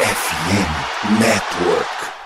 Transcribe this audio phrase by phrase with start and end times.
[0.00, 2.17] FM Network.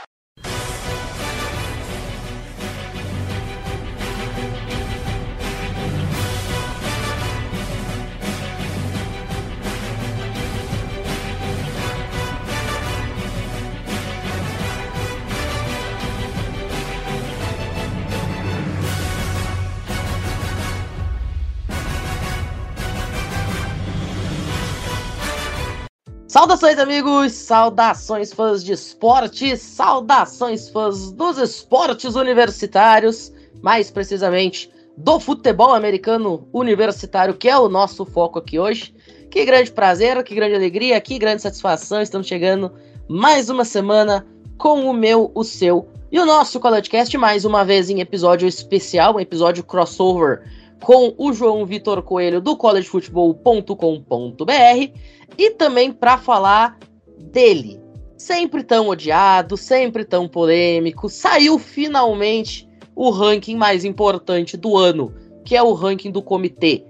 [26.33, 27.33] Saudações, amigos!
[27.33, 29.55] Saudações, fãs de esporte!
[29.55, 33.31] Saudações, fãs dos esportes universitários!
[33.61, 38.95] Mais precisamente, do futebol americano universitário, que é o nosso foco aqui hoje.
[39.31, 42.01] Que grande prazer, que grande alegria, que grande satisfação!
[42.01, 42.73] Estamos chegando
[43.07, 44.27] mais uma semana
[44.57, 49.17] com o meu, o seu e o nosso CollegeCast, mais uma vez em episódio especial,
[49.17, 50.43] um episódio crossover
[50.83, 54.99] com o João Vitor Coelho do collegefootball.com.br
[55.39, 56.77] e também para falar
[57.19, 57.81] dele.
[58.17, 65.57] Sempre tão odiado, sempre tão polêmico, saiu finalmente o ranking mais importante do ano, que
[65.57, 66.85] é o ranking do comitê.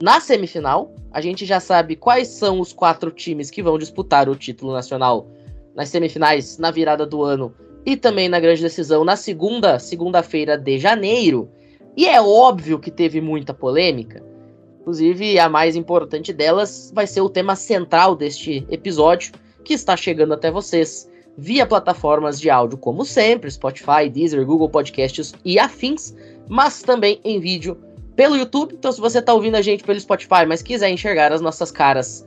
[0.00, 4.34] Na semifinal, a gente já sabe quais são os quatro times que vão disputar o
[4.34, 5.28] título nacional
[5.74, 10.78] nas semifinais na virada do ano e também na grande decisão na segunda segunda-feira de
[10.78, 11.50] janeiro.
[11.96, 14.22] E é óbvio que teve muita polêmica.
[14.80, 19.32] Inclusive, a mais importante delas vai ser o tema central deste episódio,
[19.64, 25.34] que está chegando até vocês via plataformas de áudio, como sempre, Spotify, Deezer, Google Podcasts
[25.44, 26.14] e afins,
[26.48, 27.76] mas também em vídeo
[28.14, 28.74] pelo YouTube.
[28.74, 32.26] Então, se você está ouvindo a gente pelo Spotify, mas quiser enxergar as nossas caras,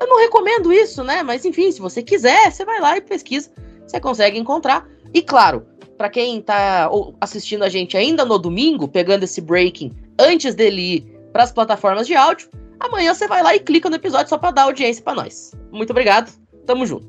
[0.00, 1.22] eu não recomendo isso, né?
[1.22, 3.50] Mas enfim, se você quiser, você vai lá e pesquisa,
[3.86, 4.88] você consegue encontrar.
[5.12, 5.66] E claro,
[6.02, 11.00] para quem está assistindo a gente ainda no domingo, pegando esse breaking antes dele ir
[11.32, 12.50] para as plataformas de áudio.
[12.80, 15.52] Amanhã você vai lá e clica no episódio só para dar audiência para nós.
[15.70, 16.32] Muito obrigado,
[16.66, 17.06] tamo junto.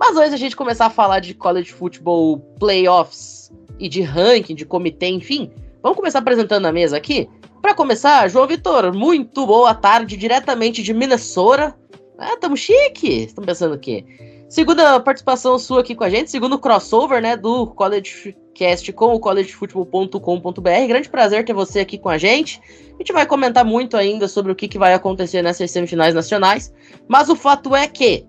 [0.00, 4.66] Mas antes a gente começar a falar de college football playoffs e de ranking, de
[4.66, 7.30] comitê, enfim, vamos começar apresentando a mesa aqui.
[7.62, 11.72] Para começar, João Vitor, muito boa tarde, diretamente de Minnesota.
[12.18, 13.26] Ah, tamo chique.
[13.26, 14.04] Estão pensando o quê?
[14.48, 19.20] Segunda participação sua aqui com a gente, segundo crossover, né, do College Cast com o
[19.20, 20.86] collegefootball.com.br.
[20.88, 22.58] Grande prazer ter você aqui com a gente.
[22.94, 26.72] A gente vai comentar muito ainda sobre o que, que vai acontecer nessas semifinais nacionais,
[27.06, 28.26] mas o fato é que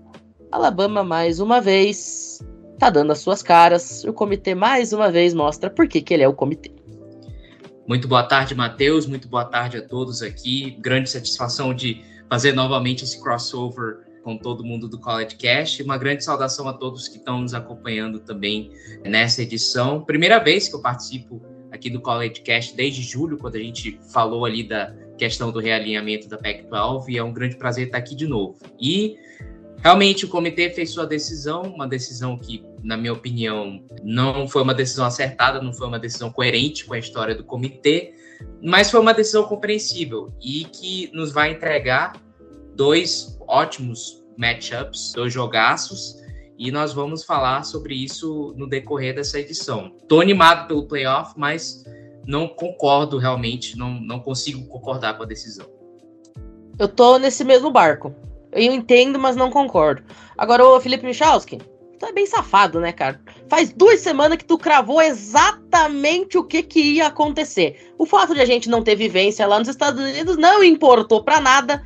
[0.52, 2.40] Alabama mais uma vez
[2.78, 4.04] tá dando as suas caras.
[4.04, 6.70] O comitê mais uma vez mostra por que, que ele é o comitê.
[7.88, 9.06] Muito boa tarde, Matheus.
[9.06, 10.78] Muito boa tarde a todos aqui.
[10.82, 15.82] Grande satisfação de fazer novamente esse crossover com todo mundo do College Cast.
[15.84, 18.72] Uma grande saudação a todos que estão nos acompanhando também
[19.04, 20.04] nessa edição.
[20.04, 21.42] Primeira vez que eu participo
[21.72, 26.28] aqui do College Cast desde julho, quando a gente falou ali da questão do realinhamento
[26.28, 28.58] da PEC-12, e é um grande prazer estar aqui de novo.
[28.80, 29.18] E
[29.84, 34.74] realmente o comitê fez sua decisão, uma decisão que, na minha opinião, não foi uma
[34.74, 38.14] decisão acertada, não foi uma decisão coerente com a história do comitê,
[38.64, 42.14] mas foi uma decisão compreensível e que nos vai entregar
[42.76, 46.16] dois ótimos matchups, dois jogaços,
[46.58, 49.94] e nós vamos falar sobre isso no decorrer dessa edição.
[50.02, 51.84] Estou animado pelo playoff, mas
[52.28, 55.66] não concordo realmente, não, não consigo concordar com a decisão.
[56.78, 58.14] Eu tô nesse mesmo barco.
[58.52, 60.04] Eu entendo, mas não concordo.
[60.38, 61.60] Agora, o Felipe Michalski,
[62.00, 63.20] tu é bem safado, né, cara?
[63.48, 67.94] Faz duas semanas que tu cravou exatamente o que, que ia acontecer.
[67.98, 71.40] O fato de a gente não ter vivência lá nos Estados Unidos não importou para
[71.40, 71.84] nada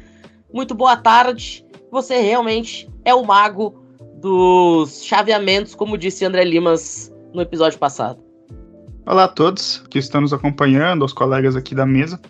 [0.54, 1.66] muito boa tarde.
[1.92, 3.84] Você realmente é o mago
[4.22, 8.24] dos chaveamentos, como disse André Limas no episódio passado.
[9.06, 12.22] Olá a todos que estão nos acompanhando, aos colegas aqui da mesa.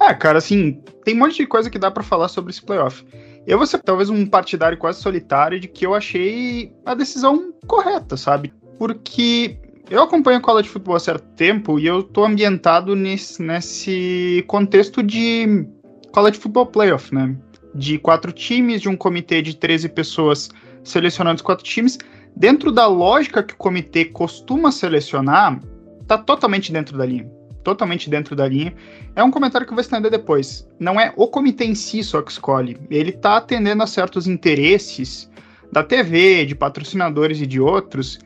[0.00, 3.04] É, cara, assim, tem um monte de coisa que dá para falar sobre esse playoff.
[3.46, 8.16] Eu vou ser talvez um partidário quase solitário de que eu achei a decisão correta,
[8.16, 8.52] sabe?
[8.78, 9.58] Porque
[9.90, 15.02] eu acompanho o college futebol há certo tempo e eu tô ambientado nesse, nesse contexto
[15.02, 15.66] de
[16.12, 17.36] college football playoff, né?
[17.76, 20.50] De quatro times, de um comitê de 13 pessoas
[20.82, 21.98] selecionando os quatro times.
[22.34, 25.60] Dentro da lógica que o comitê costuma selecionar,
[26.06, 27.30] tá totalmente dentro da linha.
[27.62, 28.74] Totalmente dentro da linha.
[29.14, 30.68] É um comentário que eu vou estender depois.
[30.78, 32.76] Não é o comitê em si só que escolhe.
[32.90, 35.30] Ele tá atendendo a certos interesses
[35.72, 38.18] da TV, de patrocinadores e de outros.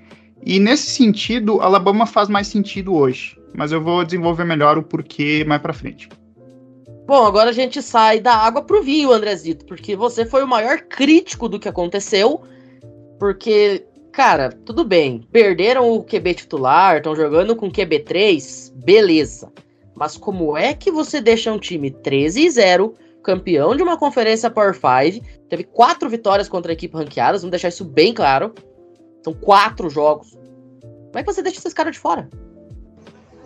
[0.44, 3.38] E nesse sentido, Alabama faz mais sentido hoje.
[3.54, 6.08] Mas eu vou desenvolver melhor o porquê mais para frente.
[7.06, 10.80] Bom, agora a gente sai da água pro vinho, Andrezito, porque você foi o maior
[10.82, 12.40] crítico do que aconteceu.
[13.18, 19.52] Porque, cara, tudo bem, perderam o QB titular, estão jogando com QB3, beleza.
[19.94, 24.50] Mas como é que você deixa um time 13 e 0 campeão de uma conferência
[24.50, 28.54] Power 5, teve quatro vitórias contra equipes ranqueadas, vamos deixar isso bem claro.
[29.22, 30.30] São quatro jogos.
[30.80, 32.30] Como é que você deixa esses caras de fora?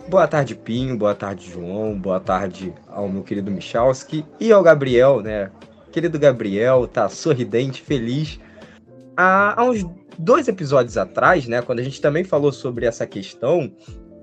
[0.07, 0.95] Boa tarde, Pinho.
[0.95, 1.97] Boa tarde, João.
[1.97, 5.49] Boa tarde ao meu querido Michalski e ao Gabriel, né?
[5.91, 8.39] Querido Gabriel, tá sorridente, feliz.
[9.17, 9.83] Há, há uns
[10.19, 13.71] dois episódios atrás, né, quando a gente também falou sobre essa questão,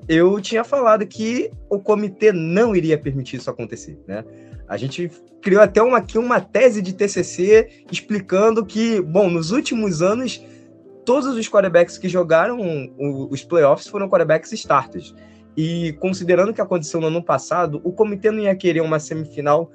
[0.08, 4.24] eu tinha falado que o comitê não iria permitir isso acontecer, né?
[4.68, 10.00] A gente criou até uma, aqui uma tese de TCC explicando que, bom, nos últimos
[10.00, 10.40] anos,
[11.04, 12.58] todos os quarterbacks que jogaram
[13.30, 15.14] os playoffs foram quarterbacks starters.
[15.56, 19.70] E considerando que aconteceu no ano passado, o comitê não ia querer uma semifinal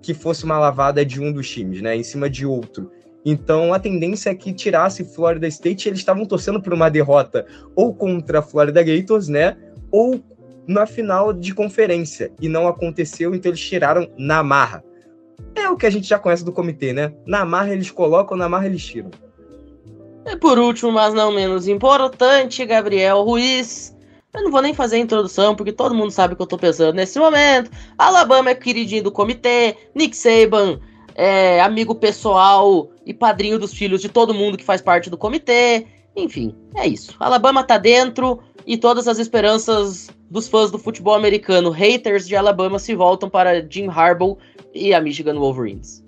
[0.00, 2.90] que fosse uma lavada de um dos times, né, em cima de outro.
[3.24, 7.44] Então a tendência é que tirasse Florida State, eles estavam torcendo por uma derrota
[7.74, 9.56] ou contra a Florida Gators, né,
[9.90, 10.22] ou
[10.66, 12.32] na final de conferência.
[12.40, 14.84] E não aconteceu, então eles tiraram na marra.
[15.54, 17.12] É o que a gente já conhece do comitê, né?
[17.26, 19.10] Na marra eles colocam, na marra eles tiram.
[20.24, 23.95] E por último, mas não menos importante, Gabriel Ruiz
[24.36, 26.58] eu não vou nem fazer a introdução, porque todo mundo sabe o que eu tô
[26.58, 27.70] pensando nesse momento.
[27.96, 30.78] Alabama é queridinho do comitê, Nick Saban
[31.14, 35.86] é amigo pessoal e padrinho dos filhos de todo mundo que faz parte do comitê.
[36.14, 37.16] Enfim, é isso.
[37.18, 42.78] Alabama tá dentro e todas as esperanças dos fãs do futebol americano, haters de Alabama,
[42.78, 44.36] se voltam para Jim Harbaugh
[44.74, 46.04] e a Michigan Wolverines.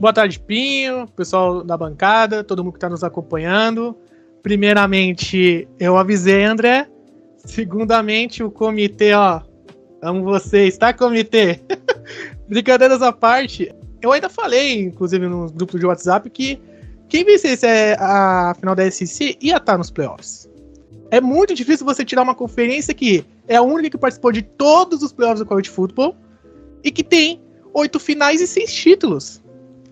[0.00, 3.96] Boa tarde, Pinho, pessoal da bancada, todo mundo que está nos acompanhando.
[4.42, 6.88] Primeiramente, eu avisei, André,
[7.46, 9.40] Segundamente, o comitê, ó.
[10.02, 11.60] Amo vocês, tá, comitê?
[12.48, 13.72] Brincadeiras à parte,
[14.02, 16.60] eu ainda falei, inclusive no grupo de WhatsApp, que
[17.08, 17.66] quem vencesse
[17.98, 20.48] a final da SEC ia estar tá nos playoffs.
[21.10, 25.02] É muito difícil você tirar uma conferência que é a única que participou de todos
[25.02, 26.16] os playoffs do college football
[26.82, 27.40] e que tem
[27.72, 29.42] oito finais e seis títulos.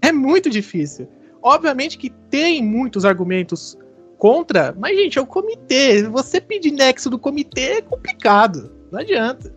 [0.03, 1.09] É muito difícil.
[1.41, 3.79] Obviamente que tem muitos argumentos
[4.25, 6.03] contra, mas, gente, é o comitê.
[6.05, 8.73] Você pedir nexo do comitê é complicado.
[8.91, 9.55] Não adianta.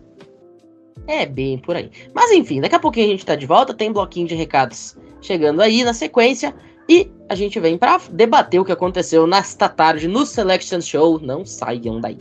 [1.06, 1.90] É bem por aí.
[2.12, 5.62] Mas enfim, daqui a pouquinho a gente tá de volta, tem bloquinho de recados chegando
[5.62, 6.54] aí na sequência.
[6.86, 11.18] E a gente vem para debater o que aconteceu nesta tarde no Selection Show.
[11.18, 12.18] Não saiam daí.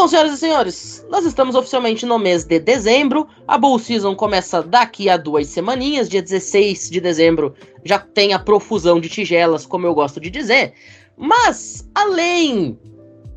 [0.00, 3.28] Bom, senhoras e senhores, nós estamos oficialmente no mês de dezembro.
[3.46, 6.08] A Bull Season começa daqui a duas semaninhas.
[6.08, 7.54] Dia 16 de dezembro
[7.84, 10.72] já tem a profusão de tigelas, como eu gosto de dizer.
[11.18, 12.78] Mas, além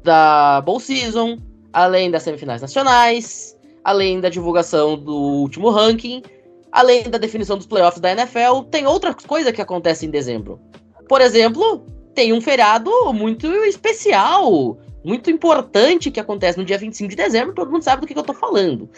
[0.03, 1.37] da Bull Season,
[1.73, 6.23] além das semifinais nacionais, além da divulgação do último ranking,
[6.71, 10.61] além da definição dos playoffs da NFL, tem outra coisa que acontece em dezembro.
[11.09, 17.15] Por exemplo, tem um feriado muito especial muito importante que acontece no dia 25 de
[17.15, 18.89] dezembro, todo mundo sabe do que, que eu tô falando.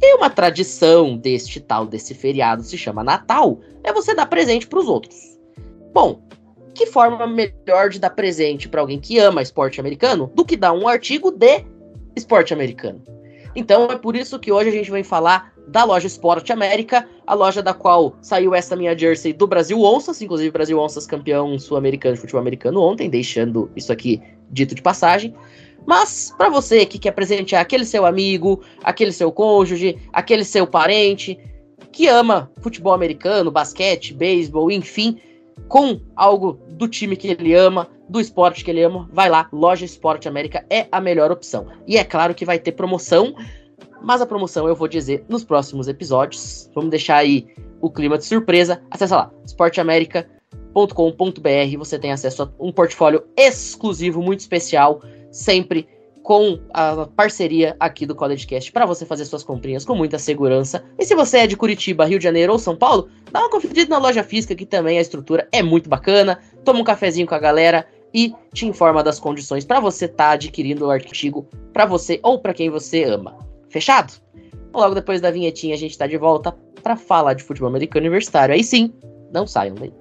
[0.00, 4.78] E uma tradição deste tal, desse feriado, se chama Natal, é você dar presente para
[4.78, 5.38] os outros.
[5.92, 6.22] Bom,
[6.74, 10.72] que forma melhor de dar presente para alguém que ama esporte americano do que dar
[10.72, 11.64] um artigo de
[12.16, 13.02] esporte americano?
[13.54, 17.34] Então é por isso que hoje a gente vai falar da loja Esporte América, a
[17.34, 22.14] loja da qual saiu essa minha jersey do Brasil Onças, inclusive Brasil Onças campeão sul-americano
[22.14, 25.34] de futebol americano ontem, deixando isso aqui dito de passagem.
[25.86, 31.38] Mas para você que quer presentear aquele seu amigo, aquele seu cônjuge, aquele seu parente
[31.92, 35.18] que ama futebol americano, basquete, beisebol, enfim,
[35.68, 39.84] com algo do time que ele ama, do esporte que ele ama, vai lá, Loja
[39.84, 41.68] Esporte América é a melhor opção.
[41.86, 43.36] E é claro que vai ter promoção,
[44.02, 46.68] mas a promoção eu vou dizer nos próximos episódios.
[46.74, 47.46] Vamos deixar aí
[47.80, 48.82] o clima de surpresa.
[48.90, 55.00] Acesse lá, esporteamerica.com.br, você tem acesso a um portfólio exclusivo muito especial
[55.30, 55.86] sempre
[56.24, 60.84] com a parceria aqui do CollegeCast para você fazer suas comprinhas com muita segurança.
[60.98, 63.88] E se você é de Curitiba, Rio de Janeiro ou São Paulo, dá uma conferida
[63.88, 66.40] na loja física que também a estrutura é muito bacana.
[66.64, 70.30] Toma um cafezinho com a galera e te informa das condições para você estar tá
[70.32, 73.38] adquirindo o artigo para você ou para quem você ama.
[73.68, 74.12] Fechado?
[74.74, 76.52] Logo depois da vinhetinha a gente está de volta
[76.82, 78.54] para falar de futebol americano universitário.
[78.54, 78.92] Aí sim,
[79.32, 79.92] não saiam daí.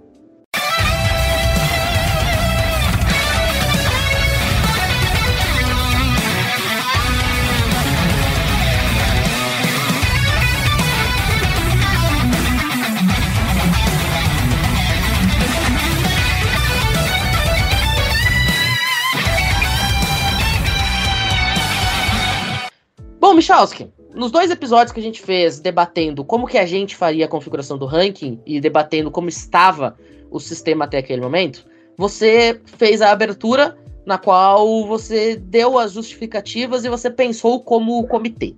[23.40, 27.28] Michalski, nos dois episódios que a gente fez debatendo como que a gente faria a
[27.30, 29.96] configuração do ranking e debatendo como estava
[30.30, 31.66] o sistema até aquele momento,
[31.98, 38.06] você fez a abertura na qual você deu as justificativas e você pensou como o
[38.06, 38.58] comitê.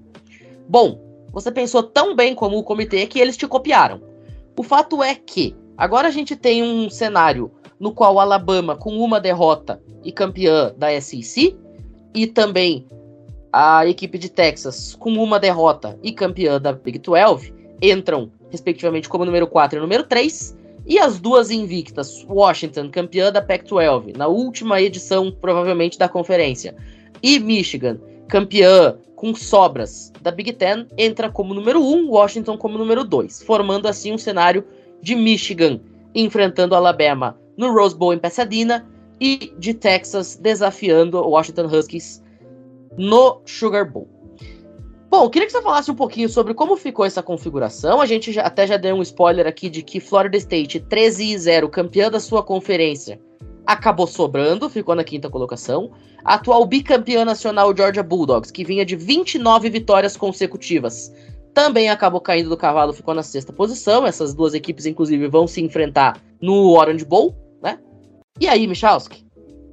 [0.68, 1.00] Bom,
[1.32, 4.02] você pensou tão bem como o comitê que eles te copiaram.
[4.58, 9.20] O fato é que agora a gente tem um cenário no qual Alabama, com uma
[9.20, 11.56] derrota e campeã da SEC,
[12.16, 12.88] e também
[13.52, 19.26] a equipe de Texas, com uma derrota e campeã da Big 12, entram respectivamente como
[19.26, 20.58] número 4 e número 3.
[20.86, 26.76] E as duas invictas, Washington, campeã da Pac-12, na última edição, provavelmente, da conferência,
[27.22, 33.04] e Michigan, campeã com sobras da Big Ten, entra como número 1, Washington como número
[33.04, 34.66] 2, formando assim um cenário
[35.02, 35.80] de Michigan
[36.16, 38.88] enfrentando Alabama no Rose Bowl em Pasadena
[39.20, 42.24] e de Texas desafiando Washington Huskies
[42.98, 44.08] no Sugar Bowl.
[45.10, 48.00] Bom, queria que você falasse um pouquinho sobre como ficou essa configuração.
[48.00, 51.38] A gente já, até já deu um spoiler aqui de que Florida State, 13 e
[51.38, 53.20] 0, campeã da sua conferência,
[53.66, 55.92] acabou sobrando, ficou na quinta colocação.
[56.24, 61.12] A atual bicampeã nacional Georgia Bulldogs, que vinha de 29 vitórias consecutivas,
[61.54, 64.06] também acabou caindo do cavalo, ficou na sexta posição.
[64.06, 67.80] Essas duas equipes, inclusive, vão se enfrentar no Orange Bowl, né?
[68.40, 69.26] E aí, Michalski,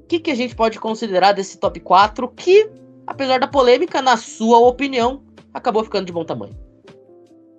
[0.03, 2.69] o que, que a gente pode considerar desse top 4 que,
[3.09, 5.23] apesar da polêmica, na sua opinião,
[5.53, 6.55] acabou ficando de bom tamanho.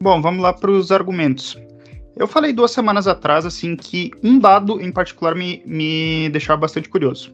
[0.02, 1.58] Bom, vamos lá para os argumentos.
[2.16, 6.88] Eu falei duas semanas atrás, assim, que um dado em particular me, me deixava bastante
[6.88, 7.34] curioso.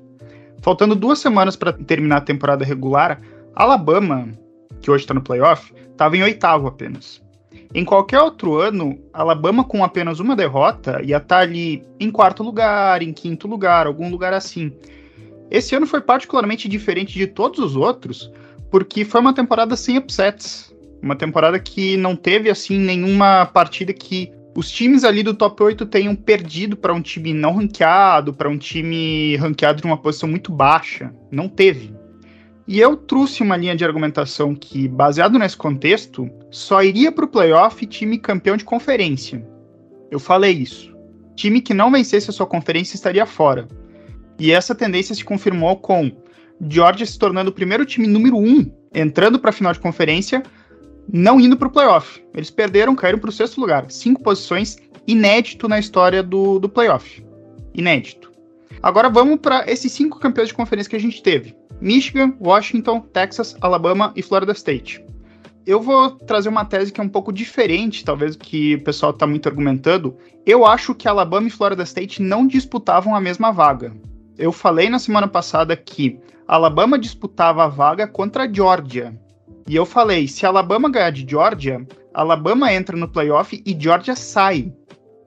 [0.62, 3.22] Faltando duas semanas para terminar a temporada regular,
[3.54, 4.30] Alabama,
[4.82, 7.22] que hoje está no playoff, estava em oitavo apenas.
[7.74, 12.42] Em qualquer outro ano, Alabama com apenas uma derrota ia estar tá ali em quarto
[12.42, 14.72] lugar, em quinto lugar, algum lugar assim.
[15.50, 18.32] Esse ano foi particularmente diferente de todos os outros,
[18.72, 20.74] porque foi uma temporada sem upsets.
[21.02, 25.86] Uma temporada que não teve, assim, nenhuma partida que os times ali do top 8
[25.86, 30.52] tenham perdido para um time não ranqueado, para um time ranqueado de uma posição muito
[30.52, 31.14] baixa.
[31.30, 31.94] Não teve.
[32.68, 37.28] E eu trouxe uma linha de argumentação que, baseado nesse contexto, só iria para o
[37.28, 39.46] playoff time campeão de conferência.
[40.10, 40.96] Eu falei isso.
[41.36, 43.68] Time que não vencesse a sua conferência estaria fora.
[44.40, 46.12] E essa tendência se confirmou com
[46.68, 50.44] Georgia se tornando o primeiro time número um, entrando para a final de conferência,
[51.12, 52.24] não indo para o playoff.
[52.34, 53.86] Eles perderam, caíram para o sexto lugar.
[53.90, 54.78] Cinco posições,
[55.08, 57.24] inédito na história do, do playoff.
[57.74, 58.32] Inédito.
[58.82, 63.56] Agora vamos para esses cinco campeões de conferência que a gente teve: Michigan, Washington, Texas,
[63.62, 65.04] Alabama e Florida State.
[65.66, 69.12] Eu vou trazer uma tese que é um pouco diferente, talvez, do que o pessoal
[69.12, 70.16] está muito argumentando.
[70.46, 73.92] Eu acho que Alabama e Florida State não disputavam a mesma vaga.
[74.38, 79.14] Eu falei na semana passada que Alabama disputava a vaga contra a Georgia.
[79.68, 84.72] E eu falei, se Alabama ganhar de Georgia, Alabama entra no playoff e Georgia sai.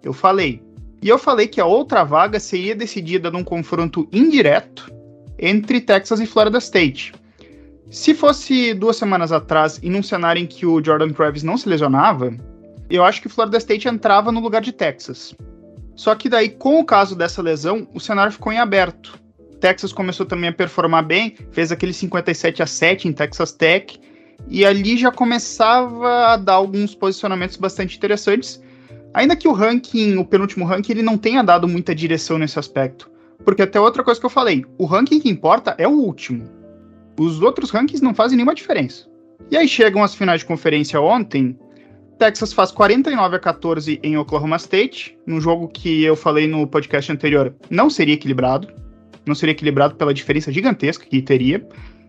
[0.02, 0.62] Eu falei.
[1.02, 4.92] E eu falei que a outra vaga seria decidida num confronto indireto
[5.38, 7.14] entre Texas e Florida State.
[7.90, 11.68] Se fosse duas semanas atrás e num cenário em que o Jordan Travis não se
[11.68, 12.36] lesionava,
[12.90, 15.34] eu acho que Florida State entrava no lugar de Texas.
[15.98, 19.18] Só que daí, com o caso dessa lesão, o cenário ficou em aberto.
[19.60, 24.00] Texas começou também a performar bem, fez aquele 57 a 7 em Texas Tech,
[24.46, 28.62] e ali já começava a dar alguns posicionamentos bastante interessantes.
[29.12, 33.10] Ainda que o ranking, o penúltimo ranking, ele não tenha dado muita direção nesse aspecto.
[33.44, 36.48] Porque até outra coisa que eu falei, o ranking que importa é o último.
[37.18, 39.08] Os outros rankings não fazem nenhuma diferença.
[39.50, 41.58] E aí chegam as finais de conferência ontem.
[42.18, 47.12] Texas faz 49 a 14 em Oklahoma State, num jogo que eu falei no podcast
[47.12, 48.68] anterior não seria equilibrado
[49.28, 51.66] não seria equilibrado pela diferença gigantesca que teria.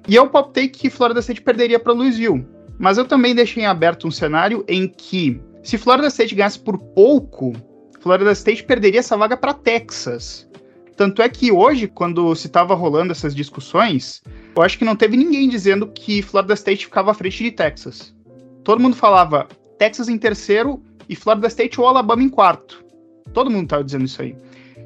[0.08, 2.48] E eu optei que Florida State perderia para Louisville.
[2.80, 6.78] Mas eu também deixei em aberto um cenário em que, se Florida State ganhasse por
[6.78, 7.54] pouco,
[8.00, 10.50] Florida State perderia essa vaga para Texas.
[10.96, 14.24] Tanto é que hoje, quando se estava rolando essas discussões,
[14.56, 18.16] eu acho que não teve ninguém dizendo que Florida State ficava à frente de Texas.
[18.63, 19.48] Todo mundo falava
[19.80, 22.84] Texas em terceiro e Florida State ou Alabama em quarto.
[23.34, 24.36] Todo mundo estava dizendo isso aí.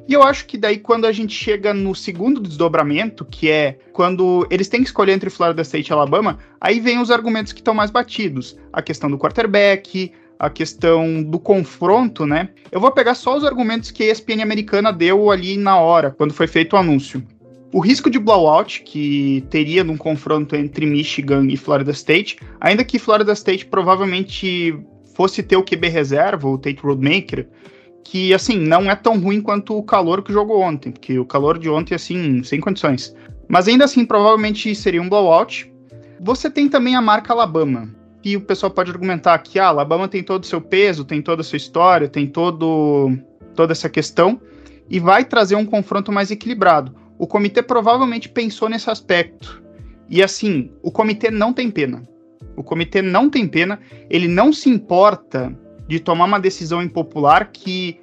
[0.06, 4.46] E eu acho que daí, quando a gente chega no segundo desdobramento, que é quando
[4.50, 7.74] eles têm que escolher entre Florida State e Alabama, aí vem os argumentos que estão
[7.74, 8.56] mais batidos.
[8.72, 12.50] A questão do quarterback, a questão do confronto, né?
[12.70, 16.34] Eu vou pegar só os argumentos que a ESPN americana deu ali na hora, quando
[16.34, 17.22] foi feito o anúncio.
[17.74, 23.00] O risco de blowout que teria num confronto entre Michigan e Florida State, ainda que
[23.00, 24.78] Florida State provavelmente
[25.16, 27.48] fosse ter o QB reserva, o Tate Roadmaker,
[28.04, 31.58] que, assim, não é tão ruim quanto o calor que jogou ontem, porque o calor
[31.58, 33.12] de ontem, assim, sem condições.
[33.48, 35.68] Mas ainda assim, provavelmente seria um blowout.
[36.20, 40.22] Você tem também a marca Alabama, que o pessoal pode argumentar que ah, Alabama tem
[40.22, 43.18] todo o seu peso, tem toda a sua história, tem todo,
[43.56, 44.40] toda essa questão,
[44.88, 47.02] e vai trazer um confronto mais equilibrado.
[47.18, 49.62] O comitê provavelmente pensou nesse aspecto.
[50.08, 52.02] E assim, o comitê não tem pena.
[52.56, 55.56] O comitê não tem pena, ele não se importa
[55.88, 57.98] de tomar uma decisão impopular que,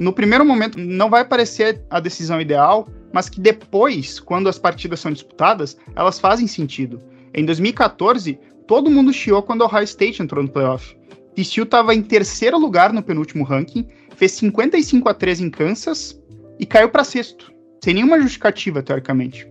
[0.00, 5.00] no primeiro momento, não vai parecer a decisão ideal, mas que depois, quando as partidas
[5.00, 7.02] são disputadas, elas fazem sentido.
[7.34, 10.96] Em 2014, todo mundo chiou quando o Ohio State entrou no playoff.
[11.34, 13.86] TCU estava em terceiro lugar no penúltimo ranking,
[14.16, 16.20] fez 55 a 3 em Kansas
[16.58, 17.52] e caiu para sexto,
[17.82, 19.48] sem nenhuma justificativa, teoricamente.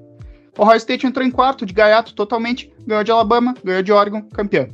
[0.58, 4.70] Ohio State entrou em quarto, de gaiato totalmente, ganhou de Alabama, ganhou de Oregon, campeão.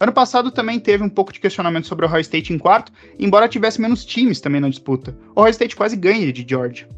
[0.00, 3.46] Ano passado também teve um pouco de questionamento sobre o Ohio State em quarto, embora
[3.46, 5.16] tivesse menos times também na disputa.
[5.36, 6.88] O Ohio State quase ganha de Georgia.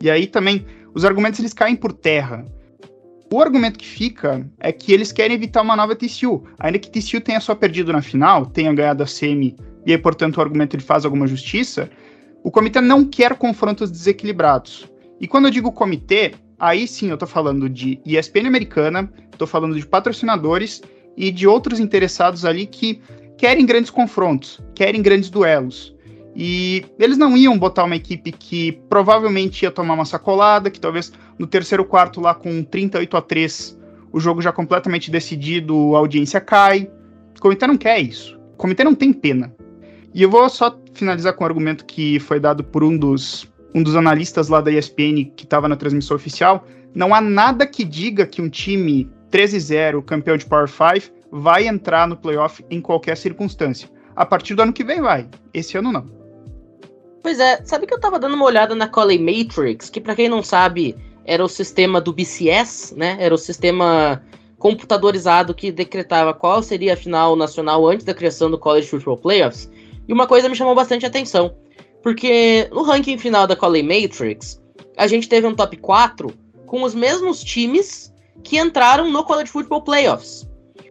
[0.00, 2.46] E aí também, os argumentos eles caem por terra.
[3.32, 7.20] O argumento que fica é que eles querem evitar uma nova TCU, ainda que TCU
[7.20, 10.82] tenha só perdido na final, tenha ganhado a semi, e aí, portanto, o argumento ele
[10.82, 11.88] faz alguma justiça,
[12.42, 14.90] o comitê não quer confrontos desequilibrados.
[15.20, 19.74] E quando eu digo comitê, aí sim eu tô falando de ESPN americana, tô falando
[19.74, 20.82] de patrocinadores
[21.16, 23.00] e de outros interessados ali que
[23.38, 25.94] querem grandes confrontos, querem grandes duelos.
[26.34, 31.10] E eles não iam botar uma equipe que provavelmente ia tomar uma sacolada, que talvez
[31.38, 33.78] no terceiro quarto lá com 38 a 3
[34.12, 36.90] o jogo já completamente decidido, a audiência cai.
[37.36, 38.38] O comitê não quer isso.
[38.54, 39.54] O comitê não tem pena.
[40.14, 43.82] E eu vou só finalizar com um argumento que foi dado por um dos um
[43.82, 48.26] dos analistas lá da ESPN que estava na transmissão oficial, não há nada que diga
[48.26, 53.86] que um time 13-0, campeão de Power 5, vai entrar no playoff em qualquer circunstância.
[54.16, 55.28] A partir do ano que vem vai.
[55.52, 56.10] Esse ano não.
[57.22, 60.26] Pois é, sabe que eu tava dando uma olhada na Colley Matrix, que para quem
[60.26, 63.18] não sabe, era o sistema do BCS, né?
[63.20, 64.22] Era o sistema
[64.58, 69.70] computadorizado que decretava qual seria a final nacional antes da criação do College Football Playoffs.
[70.08, 71.54] E uma coisa me chamou bastante atenção.
[72.06, 74.62] Porque no ranking final da Colley Matrix,
[74.96, 76.32] a gente teve um top 4
[76.64, 78.14] com os mesmos times
[78.44, 80.48] que entraram no College Football Playoffs.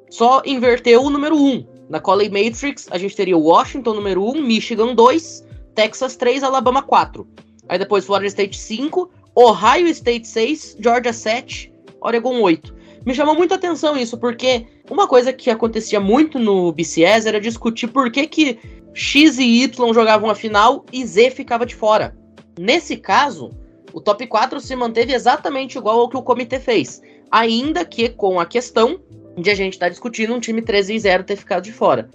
[0.09, 1.65] Só inverteu o número 1.
[1.87, 7.25] Na Colley Matrix, a gente teria Washington número 1, Michigan 2, Texas 3, Alabama 4.
[7.69, 12.75] Aí depois Florida State 5, Ohio State 6, Georgia 7, Oregon 8.
[13.05, 17.87] Me chamou muita atenção isso, porque uma coisa que acontecia muito no BCS era discutir
[17.87, 18.59] por que, que
[18.95, 22.15] X e Y jogavam a final e Z ficava de fora.
[22.57, 23.51] Nesse caso,
[23.93, 28.39] o top 4 se manteve exatamente igual ao que o comitê fez, ainda que com
[28.39, 28.97] a questão
[29.37, 32.09] de a gente estar tá discutindo um time 13 e 0 ter ficado de fora.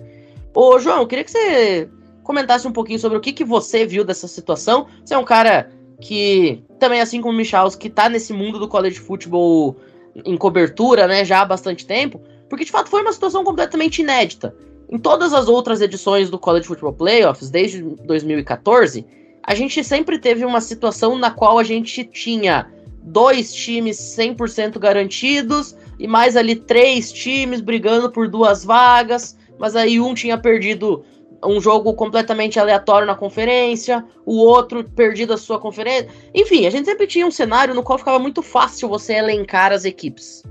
[0.55, 1.87] Ô, João, eu queria que você
[2.23, 4.87] comentasse um pouquinho sobre o que, que você viu dessa situação.
[5.05, 8.67] Você é um cara que, também assim como o Michals, que tá nesse mundo do
[8.67, 9.77] college football
[10.25, 14.55] em cobertura, né, já há bastante tempo, porque de fato foi uma situação completamente inédita.
[14.91, 19.07] Em todas as outras edições do College Football Playoffs, desde 2014,
[19.41, 22.69] a gente sempre teve uma situação na qual a gente tinha
[23.01, 30.01] dois times 100% garantidos e mais ali três times brigando por duas vagas, mas aí
[30.01, 31.05] um tinha perdido
[31.45, 36.09] um jogo completamente aleatório na conferência, o outro perdido a sua conferência.
[36.35, 39.85] Enfim, a gente sempre tinha um cenário no qual ficava muito fácil você elencar as
[39.85, 40.43] equipes.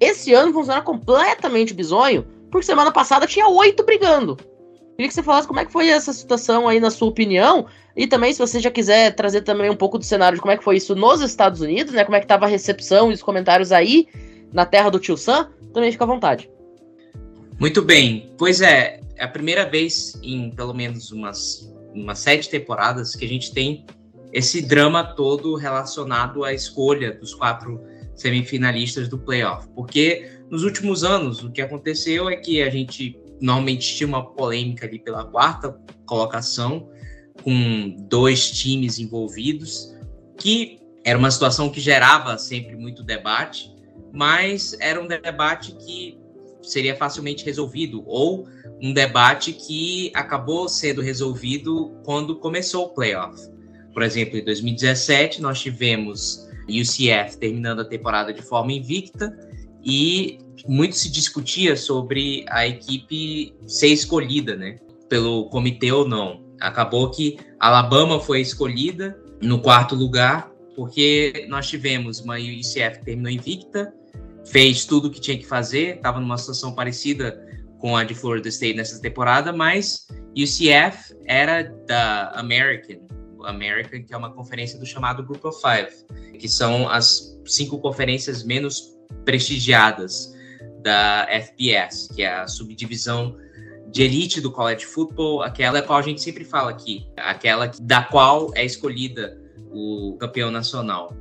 [0.00, 4.36] Esse ano funciona completamente bizonho, porque semana passada tinha oito brigando.
[5.00, 7.66] Queria que você falasse como é que foi essa situação aí, na sua opinião.
[7.96, 10.58] E também, se você já quiser trazer também um pouco do cenário de como é
[10.58, 12.04] que foi isso nos Estados Unidos, né?
[12.04, 14.06] Como é que tava a recepção e os comentários aí,
[14.52, 16.50] na terra do tio Sam, também fica à vontade.
[17.58, 18.32] Muito bem.
[18.36, 23.28] Pois é, é a primeira vez em pelo menos umas, umas sete temporadas que a
[23.28, 23.86] gente tem
[24.32, 27.80] esse drama todo relacionado à escolha dos quatro
[28.14, 29.66] semifinalistas do playoff.
[29.74, 34.86] Porque nos últimos anos, o que aconteceu é que a gente normalmente tinha uma polêmica
[34.86, 36.90] ali pela quarta colocação,
[37.42, 39.94] com dois times envolvidos,
[40.36, 43.72] que era uma situação que gerava sempre muito debate,
[44.12, 46.18] mas era um debate que
[46.62, 48.46] seria facilmente resolvido, ou
[48.82, 53.48] um debate que acabou sendo resolvido quando começou o playoff.
[53.94, 59.49] Por exemplo, em 2017, nós tivemos UCF terminando a temporada de forma invicta,
[59.84, 60.38] e
[60.68, 66.44] muito se discutia sobre a equipe ser escolhida, né, pelo comitê ou não.
[66.60, 73.30] Acabou que Alabama foi escolhida no quarto lugar, porque nós tivemos uma UCF que terminou
[73.30, 73.92] invicta,
[74.46, 77.46] fez tudo o que tinha que fazer, estava numa situação parecida
[77.78, 82.98] com a de Florida State nessa temporada, mas UCF era da American,
[83.44, 88.44] American, que é uma conferência do chamado Group of Five, que são as cinco conferências
[88.44, 90.34] menos prestigiadas
[90.82, 93.36] da FBS, que é a subdivisão
[93.90, 98.50] de elite do college football, aquela qual a gente sempre fala aqui, aquela da qual
[98.54, 99.38] é escolhida
[99.72, 101.14] o campeão nacional.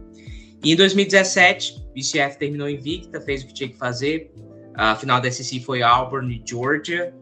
[0.63, 4.31] E em 2017, o UCF terminou invicta, fez o que tinha que fazer.
[4.75, 7.13] A final da SEC foi Auburn e Georgia.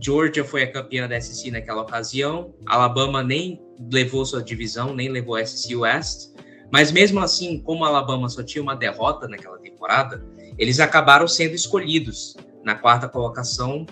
[0.00, 2.54] Georgia foi a campeã da SEC naquela ocasião.
[2.66, 6.34] Alabama nem levou sua divisão, nem levou a SEC West.
[6.70, 10.24] Mas mesmo assim, como Alabama só tinha uma derrota naquela temporada,
[10.58, 13.84] eles acabaram sendo escolhidos na quarta colocação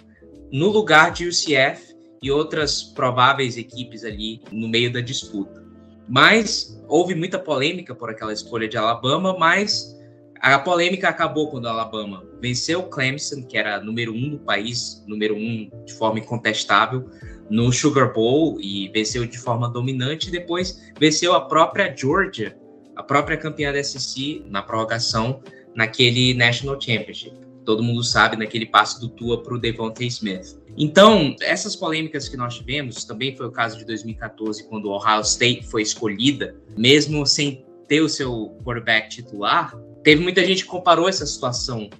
[0.51, 5.63] no lugar de UCF e outras prováveis equipes ali no meio da disputa.
[6.09, 9.97] Mas houve muita polêmica por aquela escolha de Alabama, mas
[10.41, 15.35] a polêmica acabou quando a Alabama venceu Clemson, que era número um do país, número
[15.35, 17.09] um de forma incontestável,
[17.51, 20.31] no Sugar Bowl e venceu de forma dominante.
[20.31, 22.57] Depois venceu a própria Georgia,
[22.97, 25.43] a própria campeã da SEC, na prorrogação,
[25.75, 30.59] naquele National Championship todo mundo sabe, naquele passe do Tua para o Devontae Smith.
[30.77, 35.21] Então, essas polêmicas que nós tivemos, também foi o caso de 2014, quando o Ohio
[35.21, 41.09] State foi escolhida, mesmo sem ter o seu quarterback titular, teve muita gente que comparou
[41.09, 41.91] essa situação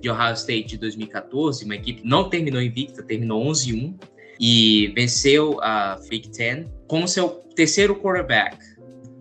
[0.00, 3.94] de Ohio State de 2014, uma equipe não terminou invicta, terminou 11-1
[4.40, 8.56] e venceu a Big Ten com o seu terceiro quarterback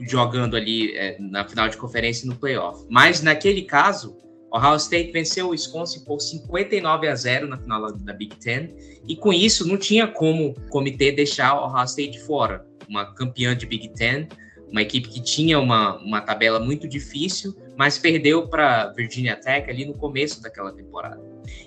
[0.08, 2.86] jogando ali é, na final de conferência no playoff.
[2.90, 4.18] Mas naquele caso,
[4.52, 8.74] Ohio State venceu o Wisconsin por 59 a 0 na final da Big Ten,
[9.08, 13.66] e com isso não tinha como o comitê deixar Ohio State fora, uma campeã de
[13.66, 14.28] Big Ten,
[14.70, 19.86] uma equipe que tinha uma, uma tabela muito difícil, mas perdeu para Virginia Tech ali
[19.86, 21.22] no começo daquela temporada.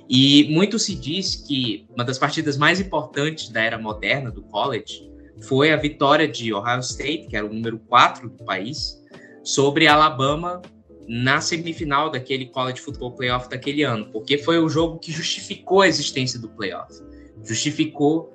[0.08, 5.10] E muito se diz que uma das partidas mais importantes da era moderna do college
[5.42, 9.02] foi a vitória de Ohio State, que era o número 4 do país,
[9.42, 10.62] sobre Alabama
[11.06, 15.88] na semifinal daquele College Football Playoff daquele ano, porque foi o jogo que justificou a
[15.88, 16.94] existência do playoff,
[17.42, 18.32] justificou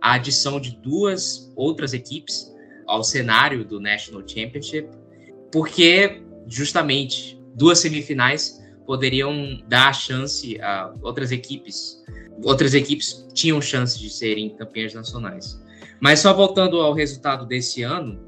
[0.00, 2.52] a adição de duas outras equipes
[2.86, 4.88] ao cenário do National Championship,
[5.50, 12.02] porque justamente duas semifinais poderiam dar a chance a outras equipes.
[12.44, 15.61] Outras equipes tinham chance de serem campeãs nacionais.
[16.02, 18.18] Mas só voltando ao resultado desse ano,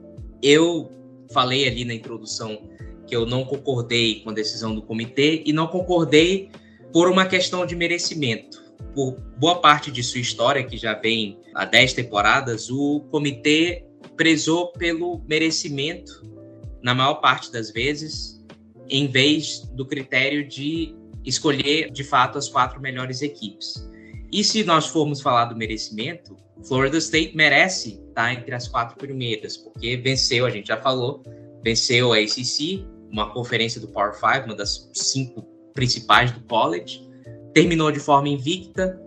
[0.40, 0.92] eu
[1.32, 2.70] falei ali na introdução
[3.04, 6.50] que eu não concordei com a decisão do comitê e não concordei
[6.92, 8.62] por uma questão de merecimento.
[8.94, 13.84] Por boa parte de sua história, que já vem há 10 temporadas, o comitê
[14.16, 16.22] prezou pelo merecimento,
[16.80, 18.40] na maior parte das vezes,
[18.88, 23.90] em vez do critério de escolher de fato as quatro melhores equipes.
[24.30, 29.56] E se nós formos falar do merecimento, Florida State merece estar entre as quatro primeiras,
[29.56, 31.22] porque venceu, a gente já falou,
[31.62, 37.08] venceu a ACC, uma conferência do Power Five, uma das cinco principais do college.
[37.52, 39.00] Terminou de forma invicta.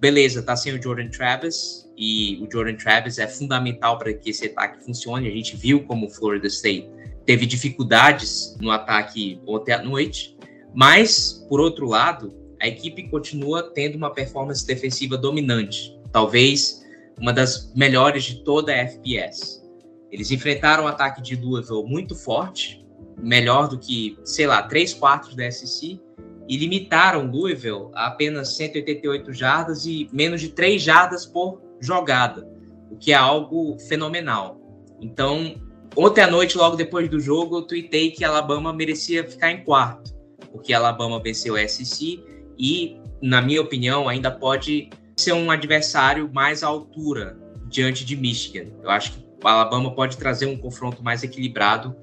[0.00, 4.46] Beleza, tá sem o Jordan Travis e o Jordan Travis é fundamental para que esse
[4.46, 5.28] ataque funcione.
[5.28, 6.88] A gente viu como o Florida State
[7.24, 10.36] teve dificuldades no ataque ontem à noite,
[10.74, 16.85] mas por outro lado, a equipe continua tendo uma performance defensiva dominante, talvez
[17.18, 19.62] uma das melhores de toda a FPS.
[20.10, 22.84] Eles enfrentaram um ataque de Louisville muito forte,
[23.18, 26.00] melhor do que, sei lá, 3 quartos da SEC
[26.48, 32.48] e limitaram Louisville a apenas 188 jardas e menos de 3 jardas por jogada,
[32.90, 34.60] o que é algo fenomenal.
[35.00, 35.56] Então,
[35.96, 40.14] ontem à noite, logo depois do jogo, eu tuitei que Alabama merecia ficar em quarto,
[40.52, 42.22] porque Alabama venceu a SEC
[42.58, 48.66] e, na minha opinião, ainda pode ser um adversário mais à altura diante de Michigan.
[48.82, 51.96] Eu acho que o Alabama pode trazer um confronto mais equilibrado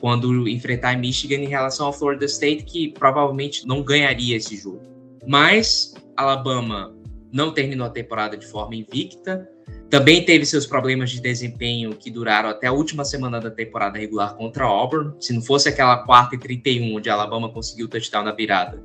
[0.00, 4.80] quando enfrentar Michigan em relação ao Florida State, que provavelmente não ganharia esse jogo.
[5.26, 6.94] Mas Alabama
[7.32, 9.48] não terminou a temporada de forma invicta.
[9.90, 14.36] Também teve seus problemas de desempenho que duraram até a última semana da temporada regular
[14.36, 15.14] contra Auburn.
[15.20, 18.82] Se não fosse aquela quarta e 31, onde Alabama conseguiu o touchdown na virada,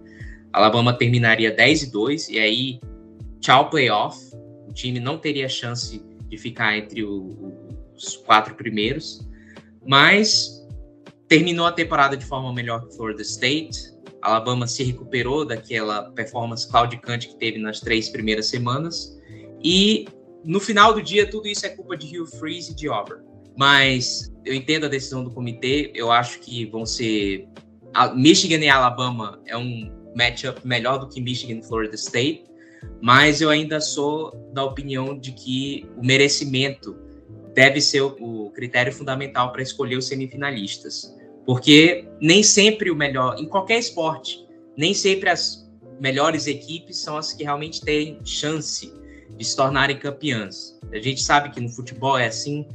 [0.52, 2.80] Alabama terminaria 10 e 2, e aí,
[3.45, 4.17] tchau playoff.
[4.67, 7.53] O time não teria chance de ficar entre o,
[7.95, 9.21] os quatro primeiros.
[9.86, 10.65] Mas
[11.27, 13.93] terminou a temporada de forma melhor que Florida State.
[14.19, 19.15] Alabama se recuperou daquela performance claudicante que teve nas três primeiras semanas.
[19.63, 20.08] E
[20.43, 23.23] no final do dia, tudo isso é culpa de Hugh Freeze e de Auburn.
[23.55, 25.91] Mas eu entendo a decisão do comitê.
[25.93, 27.47] Eu acho que vão ser.
[28.15, 32.54] Michigan e Alabama é um matchup melhor do que Michigan e Florida State.
[33.01, 36.95] Mas eu ainda sou da opinião de que o merecimento
[37.53, 41.15] deve ser o, critério fundamental para escolher os semifinalistas.
[41.45, 47.31] Porque nem sempre o melhor, em qualquer esporte, nem sempre as melhores equipes são as
[47.31, 48.93] que realmente têm chance
[49.38, 50.79] de se tornarem campeãs.
[50.91, 52.67] A gente sabe que no futebol é assim,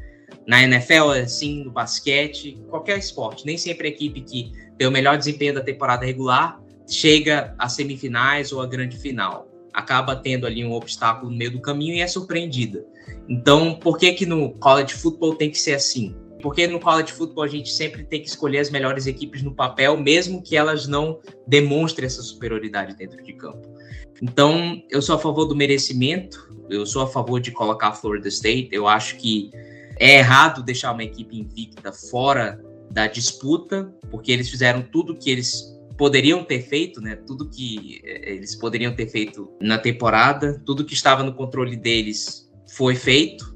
[0.46, 3.44] na NFL é assim, no basquete, qualquer esporte.
[3.44, 8.52] Nem sempre a equipe que tem o melhor desempenho da temporada regular chega às semifinais
[8.52, 9.49] ou à grande final.
[9.72, 12.85] Acaba tendo ali um obstáculo no meio do caminho e é surpreendida.
[13.28, 16.14] Então, por que que no college football tem que ser assim?
[16.42, 19.96] Porque no college football a gente sempre tem que escolher as melhores equipes no papel,
[19.96, 23.68] mesmo que elas não demonstrem essa superioridade dentro de campo.
[24.22, 28.28] Então, eu sou a favor do merecimento, eu sou a favor de colocar a Florida
[28.28, 28.68] State.
[28.72, 29.50] Eu acho que
[29.98, 35.78] é errado deixar uma equipe invicta fora da disputa, porque eles fizeram tudo que eles
[36.00, 37.14] poderiam ter feito, né?
[37.14, 42.50] Tudo que eh, eles poderiam ter feito na temporada, tudo que estava no controle deles
[42.74, 43.54] foi feito,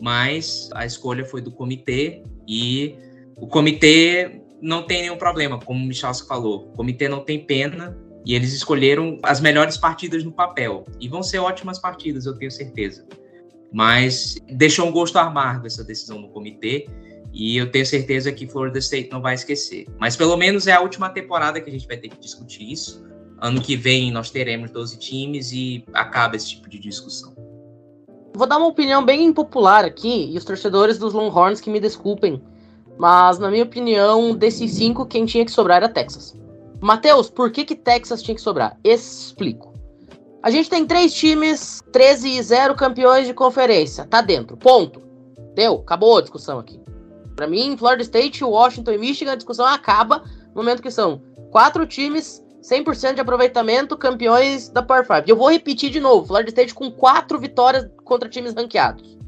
[0.00, 2.96] mas a escolha foi do comitê e
[3.36, 6.68] o comitê não tem nenhum problema, como o Michel falou.
[6.68, 7.94] O comitê não tem pena
[8.24, 10.86] e eles escolheram as melhores partidas no papel.
[10.98, 13.06] E vão ser ótimas partidas, eu tenho certeza.
[13.70, 16.86] Mas deixou um gosto amargo essa decisão no comitê.
[17.34, 19.86] E eu tenho certeza que Florida State não vai esquecer.
[19.98, 23.04] Mas pelo menos é a última temporada que a gente vai ter que discutir isso.
[23.40, 27.34] Ano que vem nós teremos 12 times e acaba esse tipo de discussão.
[28.36, 32.42] Vou dar uma opinião bem impopular aqui, e os torcedores dos Longhorns que me desculpem.
[32.96, 36.36] Mas, na minha opinião, desses cinco, quem tinha que sobrar era Texas.
[36.80, 38.76] Matheus, por que, que Texas tinha que sobrar?
[38.84, 39.74] Explico.
[40.42, 44.04] A gente tem três times, 13 e 0 campeões de conferência.
[44.04, 44.56] Tá dentro.
[44.56, 45.00] Ponto.
[45.54, 45.76] Deu.
[45.76, 46.83] Acabou a discussão aqui.
[47.34, 51.86] Para mim, Florida State, Washington e Michigan, a discussão acaba no momento que são quatro
[51.86, 55.24] times, 100% de aproveitamento, campeões da Power 5.
[55.26, 59.18] E eu vou repetir de novo: Florida State com quatro vitórias contra times ranqueados.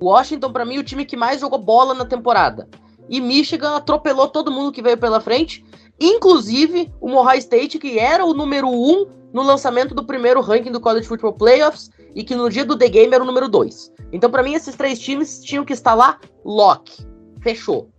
[0.00, 2.68] Washington, para mim, o time que mais jogou bola na temporada.
[3.08, 5.64] E Michigan atropelou todo mundo que veio pela frente
[6.00, 10.72] Inclusive, o Ohio State, que era o número 1 um no lançamento do primeiro ranking
[10.72, 13.92] do College Football Playoffs e que no dia do The Game era o número 2.
[14.10, 17.06] Então, para mim, esses três times tinham que estar lá, lock.
[17.40, 17.90] Fechou.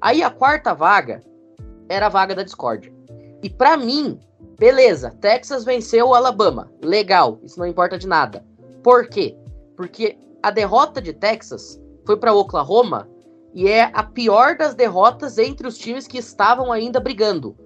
[0.00, 1.22] Aí a quarta vaga
[1.88, 2.92] era a vaga da Discord.
[3.42, 4.18] E para mim,
[4.58, 6.70] beleza, Texas venceu o Alabama.
[6.82, 8.44] Legal, isso não importa de nada.
[8.82, 9.36] Por quê?
[9.76, 13.08] Porque a derrota de Texas foi para Oklahoma
[13.54, 17.56] e é a pior das derrotas entre os times que estavam ainda brigando.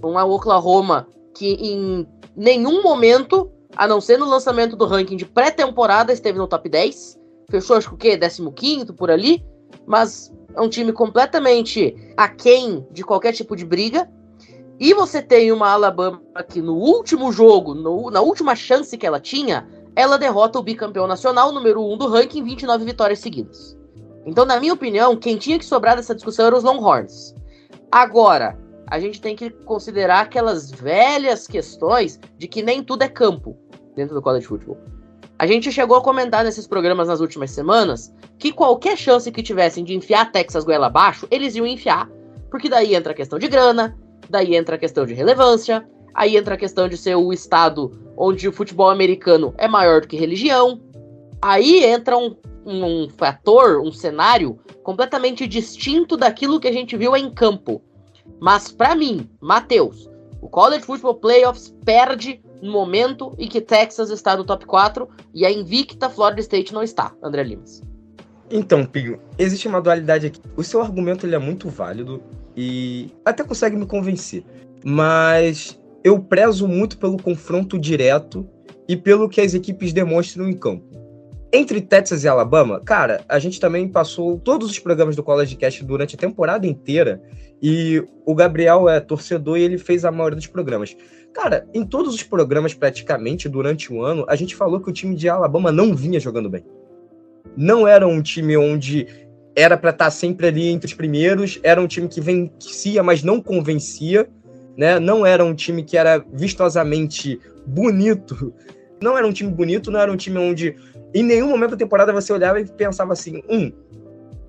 [0.00, 5.26] Com a Oklahoma, que em nenhum momento, a não ser no lançamento do ranking de
[5.26, 7.18] pré-temporada, esteve no top 10.
[7.50, 8.18] Fechou, acho que o quê?
[8.18, 9.44] 15 por ali.
[9.86, 14.10] Mas é um time completamente aquém de qualquer tipo de briga.
[14.78, 19.20] E você tem uma Alabama que no último jogo, no, na última chance que ela
[19.20, 23.76] tinha, ela derrota o bicampeão nacional, número 1 um do ranking, 29 vitórias seguidas.
[24.24, 27.34] Então, na minha opinião, quem tinha que sobrar dessa discussão eram os Longhorns.
[27.90, 33.56] Agora, a gente tem que considerar aquelas velhas questões de que nem tudo é campo
[33.94, 34.78] dentro do college football.
[35.40, 39.82] A gente chegou a comentar nesses programas nas últimas semanas que qualquer chance que tivessem
[39.82, 42.10] de enfiar Texas goela abaixo, eles iam enfiar,
[42.50, 43.96] porque daí entra a questão de grana,
[44.28, 48.46] daí entra a questão de relevância, aí entra a questão de ser o estado onde
[48.46, 50.78] o futebol americano é maior do que religião,
[51.40, 57.30] aí entra um um fator, um cenário completamente distinto daquilo que a gente viu em
[57.30, 57.82] campo.
[58.38, 60.06] Mas para mim, Matheus,
[60.42, 65.44] o College Football Playoffs perde no momento em que Texas está no top 4 e
[65.44, 67.82] a invicta Florida State não está, André Limas.
[68.50, 70.40] Então, Pio, existe uma dualidade aqui.
[70.56, 72.20] O seu argumento ele é muito válido
[72.56, 74.44] e até consegue me convencer.
[74.84, 78.46] Mas eu prezo muito pelo confronto direto
[78.88, 80.84] e pelo que as equipes demonstram em campo.
[81.52, 85.84] Entre Texas e Alabama, cara, a gente também passou todos os programas do College Cast
[85.84, 87.20] durante a temporada inteira
[87.60, 90.96] e o Gabriel é torcedor e ele fez a maioria dos programas.
[91.42, 95.16] Cara, em todos os programas, praticamente, durante o ano, a gente falou que o time
[95.16, 96.62] de Alabama não vinha jogando bem.
[97.56, 99.06] Não era um time onde
[99.56, 103.22] era para estar tá sempre ali entre os primeiros, era um time que vencia, mas
[103.22, 104.28] não convencia,
[104.76, 105.00] né?
[105.00, 108.52] Não era um time que era vistosamente bonito.
[109.00, 110.76] Não era um time bonito, não era um time onde
[111.14, 113.72] em nenhum momento da temporada você olhava e pensava assim, um,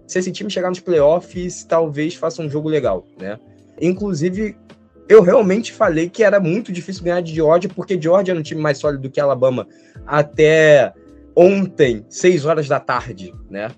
[0.06, 3.39] se esse time chegar nos playoffs, talvez faça um jogo legal, né?
[3.80, 4.58] Inclusive,
[5.07, 8.61] eu realmente falei que era muito difícil ganhar de Georgia, porque Georgia era um time
[8.61, 9.67] mais sólido do que Alabama
[10.05, 10.93] até
[11.35, 13.69] ontem, 6 horas da tarde, né?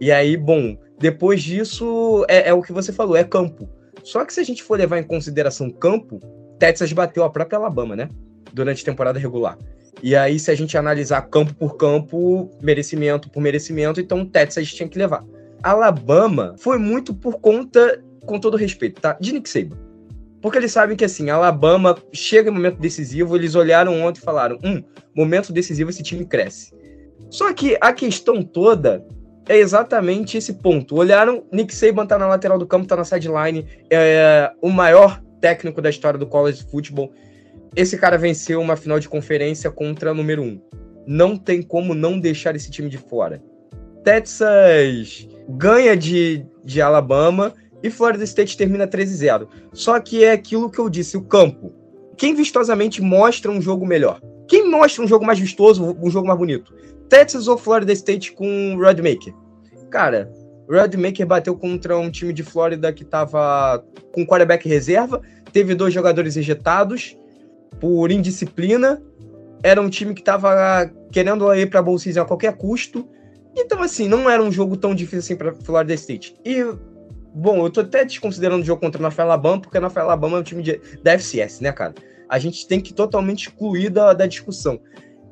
[0.00, 3.68] E aí, bom, depois disso, é, é o que você falou, é campo.
[4.02, 6.20] Só que se a gente for levar em consideração campo,
[6.58, 8.08] Texas bateu a própria Alabama, né?
[8.52, 9.56] Durante a temporada regular.
[10.02, 14.88] E aí, se a gente analisar campo por campo, merecimento por merecimento, então Texas tinha
[14.88, 15.24] que levar.
[15.62, 19.16] Alabama foi muito por conta, com todo respeito, tá?
[19.20, 19.76] De Nick Saban.
[20.42, 24.58] Porque eles sabem que, assim, Alabama chega em momento decisivo, eles olharam ontem e falaram:
[24.62, 24.82] hum,
[25.14, 26.74] momento decisivo, esse time cresce.
[27.30, 29.06] Só que a questão toda
[29.48, 30.96] é exatamente esse ponto.
[30.96, 35.80] Olharam, Nick Saban tá na lateral do campo, tá na sideline, é o maior técnico
[35.80, 37.12] da história do college football.
[37.74, 40.60] Esse cara venceu uma final de conferência contra o número um.
[41.06, 43.42] Não tem como não deixar esse time de fora.
[44.04, 49.48] Texas ganha de, de Alabama e Florida State termina 13-0.
[49.72, 51.72] Só que é aquilo que eu disse, o campo.
[52.16, 54.20] Quem vistosamente mostra um jogo melhor?
[54.46, 56.74] Quem mostra um jogo mais vistoso, um jogo mais bonito?
[57.08, 59.34] Texas ou Florida State com Rodmaker?
[59.90, 60.32] Cara,
[60.68, 65.20] Rodmaker bateu contra um time de Flórida que tava com quarterback reserva,
[65.52, 67.16] teve dois jogadores ejetados
[67.80, 69.02] por indisciplina,
[69.62, 73.08] era um time que tava querendo ir para Bowl Season a qualquer custo,
[73.56, 76.34] então assim, não era um jogo tão difícil assim para Florida State.
[76.44, 76.64] E
[77.34, 80.36] Bom, eu tô até desconsiderando o jogo contra o North Alabama, porque o North Alabama
[80.36, 81.94] é um time de, da FCS, né, cara?
[82.28, 84.78] A gente tem que totalmente excluir da, da discussão.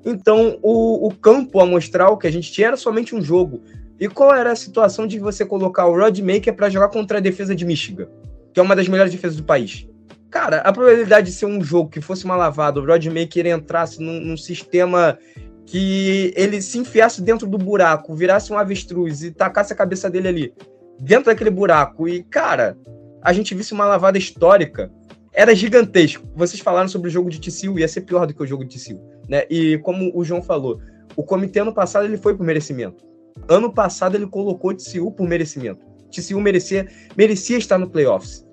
[0.04, 3.62] Então, o, o campo amostral que a gente tinha era somente um jogo.
[3.98, 7.54] E qual era a situação de você colocar o Rodmaker para jogar contra a defesa
[7.54, 8.08] de Michigan,
[8.52, 9.86] que é uma das melhores defesas do país?
[10.30, 14.20] Cara, a probabilidade de ser um jogo que fosse uma lavada, o Rodmaker entrasse num,
[14.20, 15.18] num sistema
[15.66, 20.28] que ele se enfiasse dentro do buraco, virasse um avestruz e tacasse a cabeça dele
[20.28, 20.54] ali
[21.00, 22.76] dentro daquele buraco e, cara,
[23.22, 24.90] a gente visse uma lavada histórica,
[25.32, 26.28] era gigantesco.
[26.34, 28.78] Vocês falaram sobre o jogo de TCU, ia ser pior do que o jogo de
[28.78, 29.44] TCU, né?
[29.48, 30.80] E como o João falou,
[31.16, 33.04] o comitê ano passado ele foi por merecimento.
[33.48, 35.86] Ano passado ele colocou TCU por merecimento.
[36.10, 38.46] TCU merecia, merecia estar no playoffs.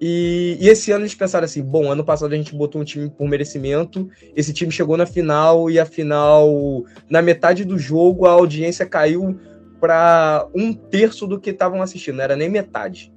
[0.00, 3.08] E, e, esse ano eles pensaram assim: bom, ano passado a gente botou um time
[3.08, 8.32] por merecimento, esse time chegou na final e a final, na metade do jogo, a
[8.32, 9.38] audiência caiu
[9.80, 13.12] para um terço do que estavam assistindo, não era nem metade,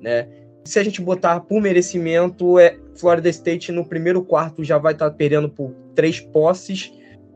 [0.00, 0.28] né?
[0.64, 5.10] Se a gente botar por merecimento, é Florida State no primeiro quarto já vai estar
[5.10, 6.92] tá perdendo por três posses,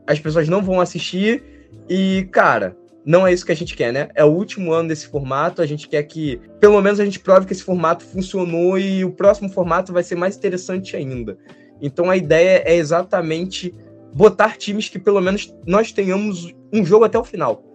[0.07, 1.43] as pessoas não vão assistir
[1.87, 4.09] e, cara, não é isso que a gente quer, né?
[4.15, 7.45] É o último ano desse formato, a gente quer que, pelo menos, a gente prove
[7.45, 11.37] que esse formato funcionou e o próximo formato vai ser mais interessante ainda.
[11.81, 13.73] Então a ideia é exatamente
[14.13, 17.68] botar times que pelo menos nós tenhamos um jogo até o final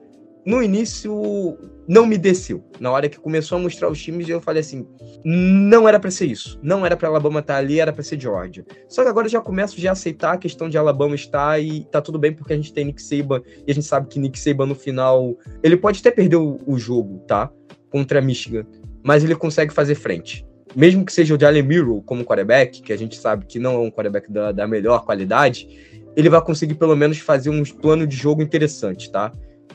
[0.46, 1.56] no início
[1.88, 2.64] não me desceu.
[2.80, 4.86] Na hora que começou a mostrar os times, eu falei assim:
[5.24, 6.58] não era para ser isso.
[6.62, 8.64] Não era para Alabama estar tá ali, era para ser Georgia.
[8.88, 11.84] Só que agora eu já começo já a aceitar a questão de Alabama estar e
[11.84, 14.38] tá tudo bem porque a gente tem Nick Saban e a gente sabe que Nick
[14.38, 17.50] Saban no final, ele pode até perder o, o jogo, tá?
[17.90, 18.66] Contra Michigan,
[19.02, 20.44] mas ele consegue fazer frente.
[20.74, 23.78] Mesmo que seja o Jalen Miro como quarterback, que a gente sabe que não é
[23.78, 25.68] um quarterback da, da melhor qualidade,
[26.16, 29.32] ele vai conseguir pelo menos fazer um plano de jogo interessante, tá?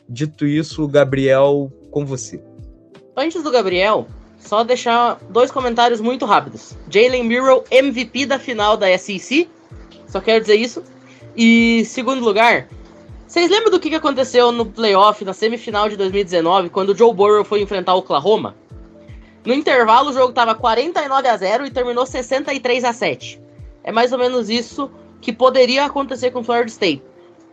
[0.07, 2.41] Dito isso, Gabriel, com você.
[3.15, 4.07] Antes do Gabriel,
[4.39, 6.75] só deixar dois comentários muito rápidos.
[6.89, 9.49] Jalen Murrow, MVP da final da SEC.
[10.07, 10.83] Só quero dizer isso.
[11.35, 12.67] E segundo lugar,
[13.27, 17.45] vocês lembram do que aconteceu no playoff, na semifinal de 2019, quando o Joe Burrow
[17.45, 18.55] foi enfrentar o Oklahoma?
[19.45, 23.41] No intervalo, o jogo estava 49 a 0 e terminou 63 a 7.
[23.83, 24.89] É mais ou menos isso
[25.21, 27.03] que poderia acontecer com o Florida State.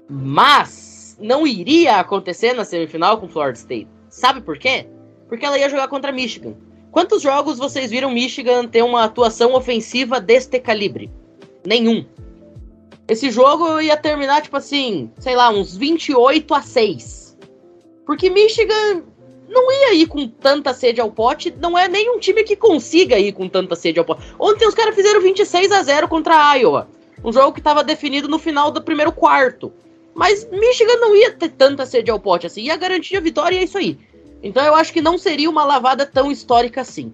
[0.08, 0.85] Mas
[1.18, 3.88] não iria acontecer na semifinal com Florida State.
[4.08, 4.86] Sabe por quê?
[5.28, 6.54] Porque ela ia jogar contra Michigan.
[6.90, 11.10] Quantos jogos vocês viram Michigan ter uma atuação ofensiva deste calibre?
[11.64, 12.04] Nenhum.
[13.08, 17.36] Esse jogo ia terminar, tipo assim, sei lá, uns 28 a 6.
[18.04, 19.02] Porque Michigan
[19.48, 23.32] não ia ir com tanta sede ao pote, não é nenhum time que consiga ir
[23.32, 24.22] com tanta sede ao pote.
[24.38, 26.88] Ontem os caras fizeram 26 a 0 contra a Iowa.
[27.24, 29.72] Um jogo que estava definido no final do primeiro quarto.
[30.16, 33.58] Mas Michigan não ia ter tanta sede ao pote assim, ia garantir a vitória e
[33.58, 33.98] é isso aí.
[34.42, 37.12] Então eu acho que não seria uma lavada tão histórica assim.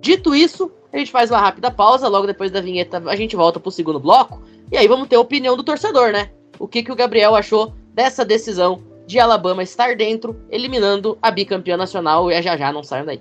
[0.00, 3.60] Dito isso, a gente faz uma rápida pausa, logo depois da vinheta a gente volta
[3.60, 6.30] pro segundo bloco, e aí vamos ter a opinião do torcedor, né?
[6.58, 11.76] O que, que o Gabriel achou dessa decisão de Alabama estar dentro, eliminando a bicampeã
[11.76, 13.20] nacional e já já não saiam daí.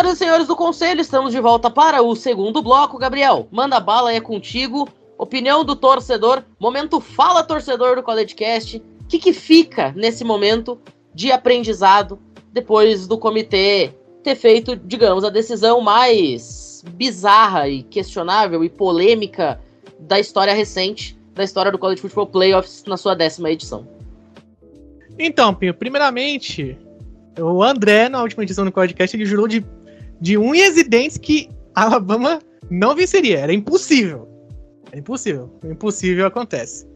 [0.00, 2.96] Senhoras e senhores do conselho, estamos de volta para o segundo bloco.
[2.96, 4.88] Gabriel, manda bala, é contigo.
[5.18, 8.78] Opinião do torcedor, momento fala torcedor do CollegeCast.
[8.78, 10.80] O que, que fica nesse momento
[11.14, 12.18] de aprendizado
[12.50, 13.92] depois do comitê
[14.22, 19.60] ter feito, digamos, a decisão mais bizarra e questionável e polêmica
[19.98, 23.86] da história recente da história do College Football Playoffs na sua décima edição?
[25.18, 26.78] Então, Pinho, primeiramente,
[27.38, 29.64] O André, na última edição do podcast, ele jurou de,
[30.20, 32.40] de unhas e dentes que Alabama
[32.70, 33.38] não venceria.
[33.38, 34.28] Era impossível.
[34.92, 35.50] É impossível.
[35.62, 36.86] O impossível acontece.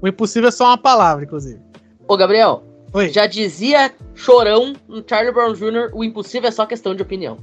[0.00, 1.60] O impossível é só uma palavra, inclusive.
[2.06, 3.08] Ô, Gabriel, Oi.
[3.10, 7.38] já dizia Chorão no Charlie Brown Jr., o impossível é só questão de opinião.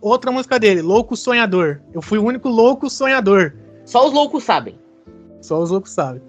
[0.00, 1.80] Outra música dele, Louco Sonhador.
[1.92, 3.54] Eu fui o único louco sonhador.
[3.86, 4.78] Só os loucos sabem.
[5.40, 6.22] Só os loucos sabem.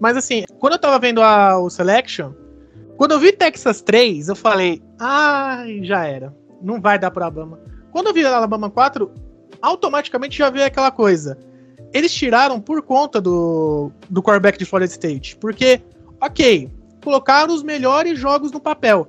[0.00, 2.32] Mas assim, quando eu tava vendo a, o Selection,
[2.96, 6.34] quando eu vi Texas 3, eu falei, ai, já era.
[6.62, 7.58] Não vai dar pro Alabama.
[7.96, 9.10] Quando eu vi Alabama 4,
[9.62, 11.38] automaticamente já veio aquela coisa.
[11.94, 15.34] Eles tiraram por conta do, do quarterback de Florida State.
[15.36, 15.80] Porque,
[16.20, 16.70] ok,
[17.02, 19.08] colocaram os melhores jogos no papel.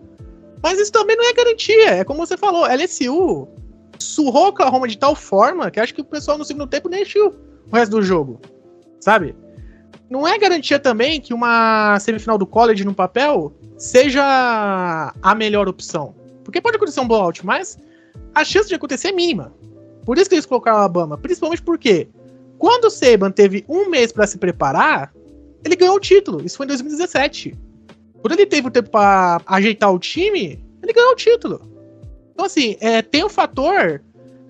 [0.64, 1.90] Mas isso também não é garantia.
[1.96, 3.50] É como você falou, LSU
[4.00, 7.36] surrou Oklahoma de tal forma que acho que o pessoal no segundo tempo nem assistiu
[7.70, 8.40] o resto do jogo.
[9.02, 9.36] Sabe?
[10.10, 16.16] Não é garantia também que uma semifinal do college no papel seja a melhor opção.
[16.46, 17.78] Porque pode acontecer um blowout, mas
[18.38, 19.52] a chance de acontecer é mínima.
[20.06, 21.18] Por isso que eles colocaram o Alabama.
[21.18, 22.08] Principalmente porque
[22.60, 25.12] quando o Saban teve um mês para se preparar,
[25.66, 26.46] ele ganhou o título.
[26.46, 27.58] Isso foi em 2017.
[28.22, 31.62] Quando ele teve o tempo para ajeitar o time, ele ganhou o título.
[32.34, 34.04] Então, assim, é, tem o fator,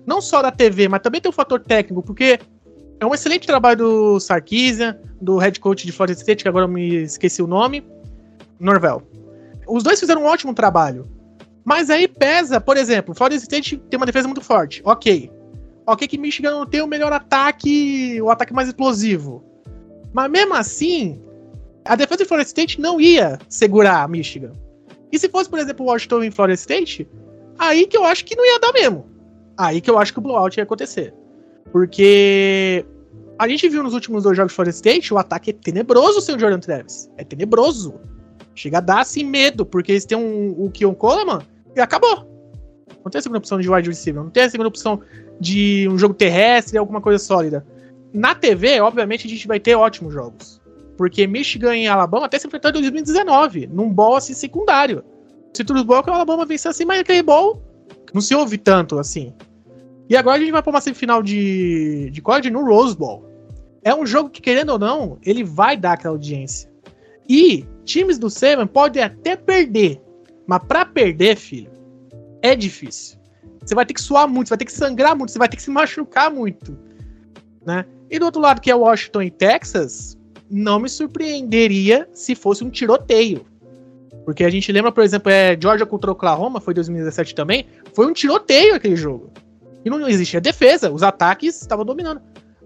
[0.06, 2.38] não só da TV, mas também tem o fator técnico, porque
[3.00, 6.68] é um excelente trabalho do Sarkisian, do head coach de Florida State, que agora eu
[6.68, 7.82] me esqueci o nome,
[8.60, 9.02] Norvel.
[9.66, 11.08] Os dois fizeram um ótimo trabalho.
[11.68, 14.80] Mas aí pesa, por exemplo, Florida State tem uma defesa muito forte.
[14.86, 15.30] Ok.
[15.86, 19.44] Ok que Michigan não tem o melhor ataque, o ataque mais explosivo.
[20.10, 21.20] Mas mesmo assim,
[21.84, 24.52] a defesa de Florida State não ia segurar a Michigan.
[25.12, 27.06] E se fosse, por exemplo, Washington em Florida State,
[27.58, 29.04] aí que eu acho que não ia dar mesmo.
[29.54, 31.12] Aí que eu acho que o blowout ia acontecer.
[31.70, 32.82] Porque
[33.38, 36.34] a gente viu nos últimos dois jogos de Florida State, o ataque é tenebroso sem
[36.34, 37.10] o Jordan Travis.
[37.18, 38.00] É tenebroso.
[38.54, 41.42] Chega a dar assim medo, porque eles têm um, o Keon Coleman
[41.76, 42.26] e acabou.
[43.04, 45.00] Não tem a segunda opção de wide receiver, não tem a segunda opção
[45.40, 47.64] de um jogo terrestre, alguma coisa sólida.
[48.12, 50.60] Na TV, obviamente, a gente vai ter ótimos jogos.
[50.96, 55.04] Porque Michigan e Alabama até se enfrentaram em 2019, num ball assim secundário.
[55.54, 57.62] Citrus Bowl que o Alabama venceu assim, mas aquele ball
[58.12, 59.32] não se ouve tanto assim.
[60.08, 63.24] E agora a gente vai para uma semifinal de, de college no Rose Bowl.
[63.82, 66.70] É um jogo que, querendo ou não, ele vai dar aquela audiência.
[67.28, 70.00] E times do Seven podem até perder.
[70.48, 71.70] Mas para perder, filho,
[72.40, 73.18] é difícil.
[73.62, 75.56] Você vai ter que suar muito, você vai ter que sangrar muito, você vai ter
[75.56, 76.76] que se machucar muito.
[77.66, 77.84] Né?
[78.10, 80.16] E do outro lado, que é Washington e Texas,
[80.50, 83.44] não me surpreenderia se fosse um tiroteio.
[84.24, 88.14] Porque a gente lembra, por exemplo, é Georgia contra Oklahoma, foi 2017 também, foi um
[88.14, 89.30] tiroteio aquele jogo.
[89.84, 92.22] E não existia defesa, os ataques estavam dominando.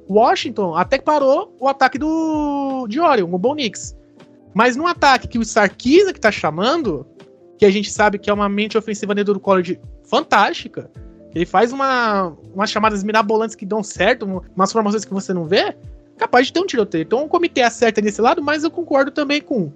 [0.09, 3.97] Washington até parou o ataque do de Oregon, o Bo Nix.
[4.55, 7.07] Mas num ataque que o Sarkisa que tá chamando,
[7.63, 10.91] que a gente sabe que é uma mente ofensiva dentro do college fantástica,
[11.33, 15.73] ele faz uma, umas chamadas mirabolantes que dão certo, umas formações que você não vê,
[16.19, 17.03] capaz de ter um tiroteio.
[17.03, 19.73] Então o comitê acerta nesse lado, mas eu concordo também com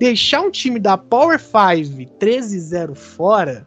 [0.00, 3.64] deixar um time da Power 5 13-0 fora,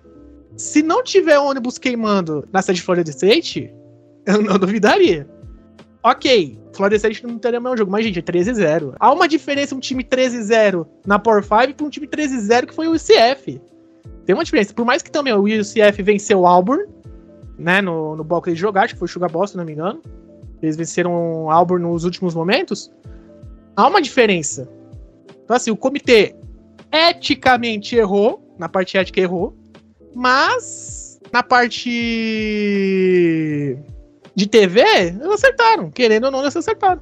[0.58, 3.74] se não tiver ônibus queimando na sede de Florida State,
[4.28, 5.26] eu não duvidaria.
[6.04, 6.58] Ok,
[6.98, 8.96] State não teria mais um jogo, mas gente, é 13-0.
[9.00, 12.88] Há uma diferença um time 13-0 na Power 5 para um time 13-0 que foi
[12.88, 13.62] o UCF.
[14.26, 14.74] Tem uma diferença.
[14.74, 16.86] Por mais que também o UCF venceu o Auburn,
[17.58, 19.74] né, no, no bloco de jogar, acho que foi o Sugar Boss, se não me
[19.74, 20.02] engano.
[20.62, 22.92] Eles venceram o Auburn nos últimos momentos.
[23.76, 24.68] Há uma diferença.
[25.44, 26.36] Então, assim, o comitê
[26.92, 29.56] eticamente errou, na parte ética errou,
[30.14, 31.90] mas na parte
[34.36, 35.92] de TV, eles acertaram.
[35.92, 37.02] Querendo ou não, eles acertaram.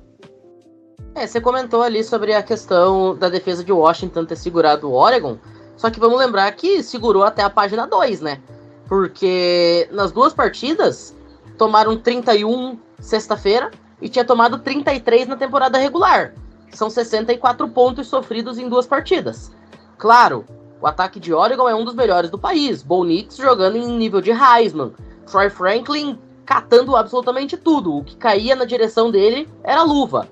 [1.16, 5.38] É, você comentou ali sobre a questão da defesa de Washington ter segurado o Oregon.
[5.76, 8.42] Só que vamos lembrar que segurou até a página 2, né?
[8.88, 11.16] Porque nas duas partidas
[11.58, 13.72] tomaram 31 sexta-feira
[14.02, 16.34] e tinha tomado 33 na temporada regular.
[16.72, 19.52] São 64 pontos sofridos em duas partidas.
[19.98, 20.46] Claro,
[20.82, 22.82] o ataque de Oregon é um dos melhores do país.
[22.82, 24.94] Bo Nix jogando em nível de Heisman.
[25.30, 26.18] Troy Franklin
[26.50, 27.96] catando absolutamente tudo.
[27.96, 30.28] O que caía na direção dele era luva.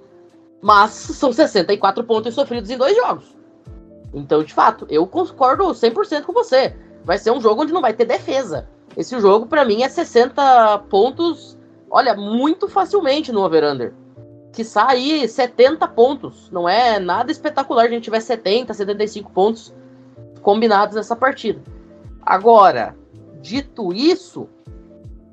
[0.60, 3.38] Mas são 64 pontos sofridos em dois jogos.
[4.12, 6.76] Então, de fato, eu concordo 100% com você.
[7.06, 8.68] Vai ser um jogo onde não vai ter defesa.
[8.98, 11.56] Esse jogo, para mim, é 60 pontos,
[11.88, 13.94] olha, muito facilmente no over-under
[14.54, 16.50] que sai 70 pontos.
[16.50, 19.72] Não é nada espetacular a gente tiver 70, 75 pontos
[20.42, 21.62] combinados nessa partida.
[22.24, 22.98] Agora,
[23.40, 24.50] dito isso,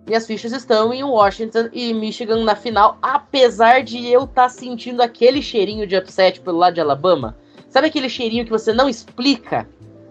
[0.06, 5.02] minhas fichas estão em Washington e Michigan na final, apesar de eu estar tá sentindo
[5.02, 7.36] aquele cheirinho de upset pelo lado de Alabama.
[7.68, 9.66] Sabe aquele cheirinho que você não explica?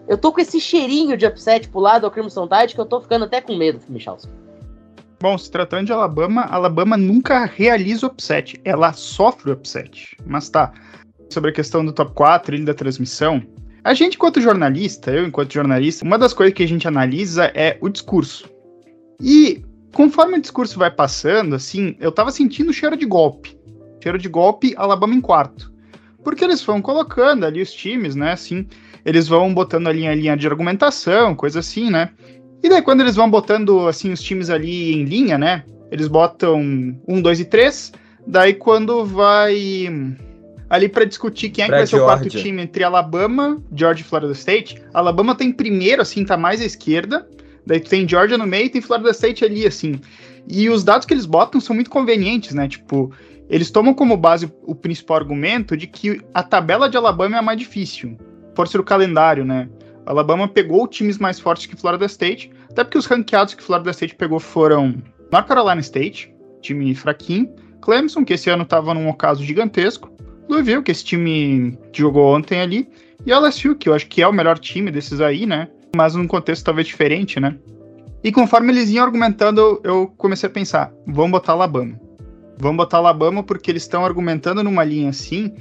[0.08, 3.00] Eu tô com esse cheirinho de upset pro lado do Crimson Tide que eu tô
[3.00, 4.30] ficando até com medo, Michalski.
[5.20, 10.16] Bom, se tratando de Alabama, Alabama nunca realiza upset, ela sofre upset.
[10.26, 10.72] Mas tá,
[11.30, 13.42] sobre a questão do top 4 e da transmissão,
[13.82, 17.78] a gente, enquanto jornalista, eu enquanto jornalista, uma das coisas que a gente analisa é
[17.80, 18.50] o discurso.
[19.20, 19.64] E
[19.94, 23.56] conforme o discurso vai passando, assim, eu tava sentindo cheiro de golpe.
[24.02, 25.72] Cheiro de golpe, Alabama em quarto.
[26.22, 28.66] Porque eles vão colocando ali os times, né, assim,
[29.04, 32.10] eles vão botando ali a linha de argumentação, coisa assim, né?
[32.62, 36.60] E daí quando eles vão botando, assim, os times ali em linha, né, eles botam
[37.06, 37.92] um, dois e três,
[38.26, 39.88] daí quando vai
[40.68, 44.04] ali para discutir quem é pra que vai ser o quarto time entre Alabama, Georgia
[44.04, 47.28] e Florida State, Alabama tem primeiro, assim, tá mais à esquerda,
[47.66, 50.00] Daí tem Georgia no meio e tem Florida State ali, assim.
[50.48, 52.68] E os dados que eles botam são muito convenientes, né?
[52.68, 53.10] Tipo,
[53.48, 57.42] eles tomam como base o principal argumento de que a tabela de Alabama é a
[57.42, 58.18] mais difícil.
[58.54, 59.68] Força do calendário, né?
[60.06, 64.14] Alabama pegou times mais fortes que Florida State, até porque os ranqueados que Florida State
[64.14, 64.94] pegou foram
[65.32, 67.48] North Carolina State, time fraquinho,
[67.80, 70.10] Clemson, que esse ano estava num ocaso gigantesco,
[70.48, 72.88] Louisville, que esse time jogou ontem ali,
[73.24, 75.68] e LSU, que eu acho que é o melhor time desses aí, né?
[75.94, 77.56] Mas num contexto talvez diferente, né?
[78.22, 82.00] E conforme eles iam argumentando, eu comecei a pensar: vamos botar Alabama.
[82.58, 85.54] Vamos botar Alabama porque eles estão argumentando numa linha assim.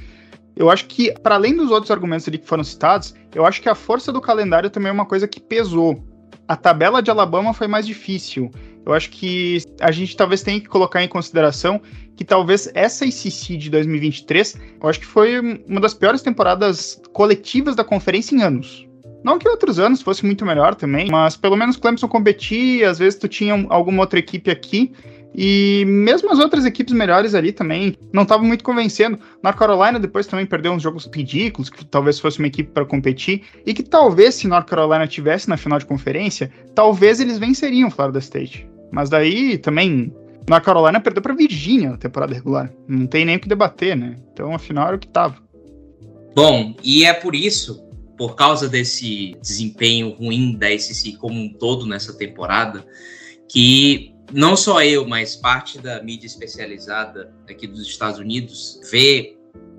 [0.56, 3.68] Eu acho que, para além dos outros argumentos ali que foram citados, eu acho que
[3.68, 6.04] a força do calendário também é uma coisa que pesou.
[6.48, 8.52] A tabela de Alabama foi mais difícil.
[8.86, 11.82] Eu acho que a gente talvez tenha que colocar em consideração
[12.16, 17.76] que talvez essa ICC de 2023, eu acho que foi uma das piores temporadas coletivas
[17.76, 18.88] da conferência em anos.
[19.24, 23.18] Não que outros anos fosse muito melhor também, mas pelo menos Clemson competia, às vezes
[23.18, 24.92] tu tinha alguma outra equipe aqui,
[25.36, 29.18] e mesmo as outras equipes melhores ali também não estavam muito convencendo.
[29.42, 33.44] North Carolina depois também perdeu uns jogos ridículos, que talvez fosse uma equipe para competir,
[33.66, 38.20] e que talvez se North Carolina tivesse na final de conferência, talvez eles venceriam Florida
[38.20, 38.68] State.
[38.92, 40.14] Mas daí também
[40.48, 42.72] North Carolina perdeu para Virgínia na temporada regular.
[42.88, 44.18] Não tem nem o que debater, né?
[44.32, 45.42] Então afinal era o que tava.
[46.36, 47.83] Bom, e é por isso
[48.18, 52.86] por causa desse desempenho ruim da SEC como um todo nessa temporada,
[53.50, 59.38] que não só eu, mas parte da mídia especializada aqui dos Estados Unidos vê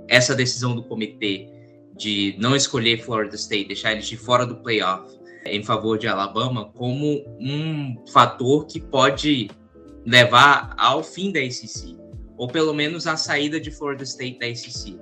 [0.09, 1.49] essa decisão do comitê
[1.97, 5.17] de não escolher Florida State, deixar eles de fora do playoff
[5.47, 9.51] em favor de Alabama como um fator que pode
[10.05, 11.97] levar ao fim da ACC,
[12.37, 14.99] ou pelo menos à saída de Florida State da ACC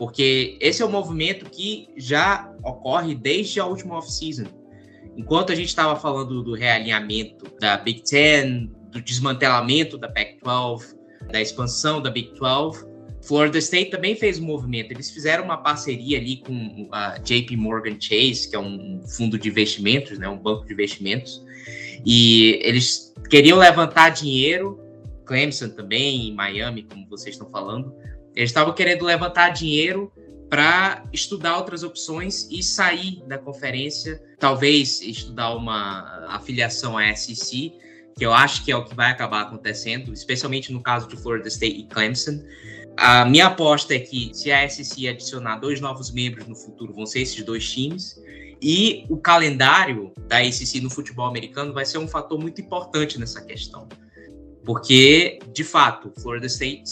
[0.00, 4.46] porque esse é um movimento que já ocorre desde a última off-season.
[5.16, 10.96] Enquanto a gente estava falando do realinhamento da Big Ten, do desmantelamento da Pac-12,
[11.30, 12.88] da expansão da Big 12,
[13.22, 14.92] Florida State também fez um movimento.
[14.92, 19.48] Eles fizeram uma parceria ali com a JP Morgan Chase, que é um fundo de
[19.48, 21.44] investimentos, né, um banco de investimentos,
[22.04, 24.80] e eles queriam levantar dinheiro,
[25.26, 27.94] Clemson também, em Miami, como vocês estão falando,
[28.34, 30.10] eles estavam querendo levantar dinheiro
[30.50, 37.72] para estudar outras opções e sair da conferência, talvez estudar uma afiliação à SEC,
[38.18, 41.46] que eu acho que é o que vai acabar acontecendo, especialmente no caso de Florida
[41.46, 42.42] State e Clemson.
[42.96, 47.06] A minha aposta é que se a SEC adicionar dois novos membros no futuro, vão
[47.06, 48.20] ser esses dois times.
[48.60, 53.40] E o calendário da SEC no futebol americano vai ser um fator muito importante nessa
[53.40, 53.88] questão.
[54.64, 56.82] Porque, de fato, Florida State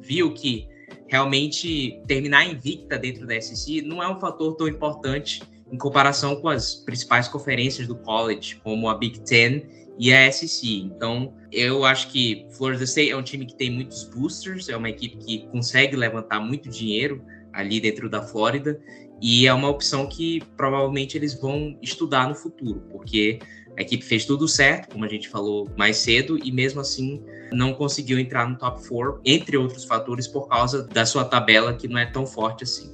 [0.00, 0.68] viu que
[1.10, 6.48] realmente terminar invicta dentro da SEC não é um fator tão importante em comparação com
[6.48, 9.62] as principais conferências do college, como a Big Ten
[9.98, 10.82] e a SEC.
[10.84, 14.88] Então, eu acho que Florida State é um time que tem muitos boosters, é uma
[14.88, 18.80] equipe que consegue levantar muito dinheiro ali dentro da Flórida
[19.20, 23.40] e é uma opção que provavelmente eles vão estudar no futuro, porque
[23.76, 27.22] a equipe fez tudo certo, como a gente falou mais cedo, e mesmo assim
[27.52, 31.88] não conseguiu entrar no top 4, entre outros fatores, por causa da sua tabela que
[31.88, 32.90] não é tão forte assim.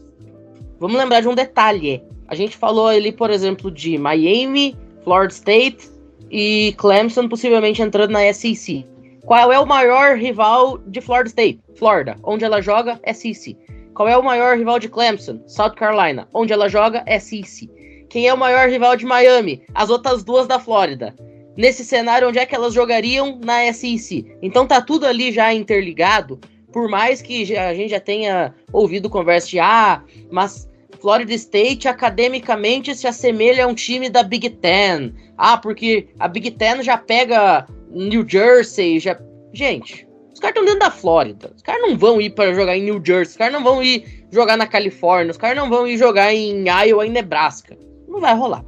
[0.78, 2.02] Vamos lembrar de um detalhe.
[2.28, 5.90] A gente falou ali, por exemplo, de Miami, Florida State
[6.30, 8.86] e Clemson possivelmente entrando na SEC.
[9.24, 11.60] Qual é o maior rival de Florida State?
[11.76, 12.16] Florida.
[12.22, 13.00] Onde ela joga?
[13.12, 13.56] SEC.
[13.94, 15.40] Qual é o maior rival de Clemson?
[15.46, 16.28] South Carolina.
[16.32, 17.04] Onde ela joga?
[17.18, 17.68] SEC.
[18.08, 19.62] Quem é o maior rival de Miami?
[19.74, 21.14] As outras duas da Flórida.
[21.56, 24.26] Nesse cenário, onde é que elas jogariam na SEC?
[24.42, 26.38] Então tá tudo ali já interligado.
[26.72, 30.68] Por mais que a gente já tenha ouvido conversa de ah, mas
[31.00, 35.14] Florida State academicamente se assemelha a um time da Big Ten.
[35.38, 39.18] Ah, porque a Big Ten já pega New Jersey, já.
[39.54, 41.50] Gente, os caras estão dentro da Flórida.
[41.56, 43.32] Os caras não vão ir para jogar em New Jersey.
[43.32, 45.30] Os caras não vão ir jogar na Califórnia.
[45.30, 47.76] Os caras não vão ir jogar em Iowa e Nebraska
[48.16, 48.64] não vai rolar.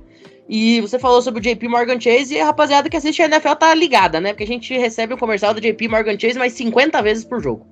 [0.49, 3.53] E você falou sobre o JP Morgan Chase e a rapaziada que assiste a NFL
[3.53, 4.33] tá ligada, né?
[4.33, 7.67] Porque a gente recebe o comercial do JP Morgan Chase mais 50 vezes por jogo.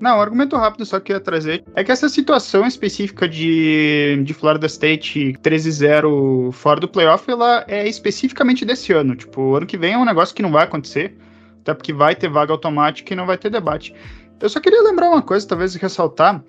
[0.00, 4.22] Não, um argumento rápido só que eu ia trazer é que essa situação específica de,
[4.24, 9.16] de Florida State 13-0 fora do playoff, ela é especificamente desse ano.
[9.16, 11.16] Tipo, ano que vem é um negócio que não vai acontecer,
[11.62, 13.94] até porque vai ter vaga automática e não vai ter debate.
[14.40, 16.44] Eu só queria lembrar uma coisa, talvez ressaltar.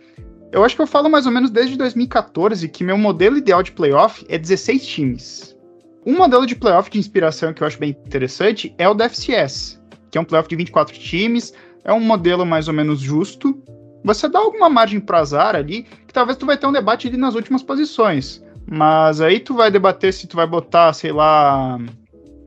[0.51, 3.71] Eu acho que eu falo mais ou menos desde 2014 que meu modelo ideal de
[3.71, 5.54] playoff é 16 times.
[6.05, 9.81] Um modelo de playoff de inspiração que eu acho bem interessante é o da FCS,
[10.11, 11.51] que é um playoff de 24 times,
[11.83, 13.59] é um modelo mais ou menos justo.
[14.03, 17.17] Você dá alguma margem para azar ali, que talvez tu vai ter um debate ali
[17.17, 18.43] nas últimas posições.
[18.67, 21.79] Mas aí tu vai debater se tu vai botar, sei lá,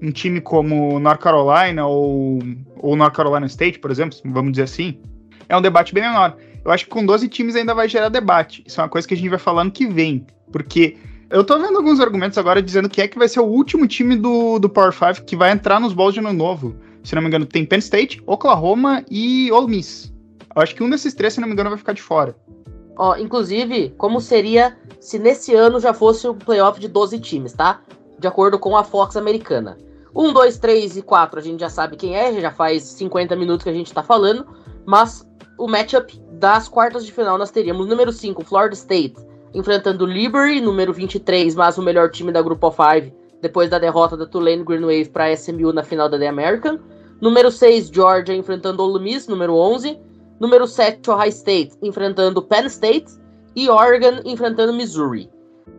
[0.00, 2.38] um time como North Carolina ou,
[2.76, 5.00] ou North Carolina State, por exemplo, vamos dizer assim.
[5.48, 6.36] É um debate bem menor.
[6.64, 8.62] Eu acho que com 12 times ainda vai gerar debate.
[8.66, 10.24] Isso é uma coisa que a gente vai falando que vem.
[10.52, 10.96] Porque
[11.30, 14.16] eu tô vendo alguns argumentos agora dizendo que é que vai ser o último time
[14.16, 16.74] do, do Power 5 que vai entrar nos bowls de ano novo.
[17.02, 20.12] Se não me engano, tem Penn State, Oklahoma e Ole Miss.
[20.54, 22.36] Eu acho que um desses três, se não me engano, vai ficar de fora.
[22.96, 27.80] Ó, inclusive, como seria se nesse ano já fosse o playoff de 12 times, tá?
[28.18, 29.78] De acordo com a Fox americana.
[30.14, 33.62] 1, 2, 3 e 4 a gente já sabe quem é, já faz 50 minutos
[33.62, 34.46] que a gente tá falando,
[34.84, 35.24] mas
[35.58, 39.14] o matchup das quartas de final nós teríamos número 5, Florida State,
[39.54, 44.16] enfrentando o Liberty, número 23, mas o melhor time da Grupo 5, depois da derrota
[44.16, 46.78] da Tulane Green Wave para SMU na final da The American.
[47.20, 49.98] Número 6, Georgia, enfrentando Ole Miss, número 11.
[50.38, 53.06] Número 7, Ohio State, enfrentando Penn State.
[53.56, 55.28] E Oregon, enfrentando Missouri.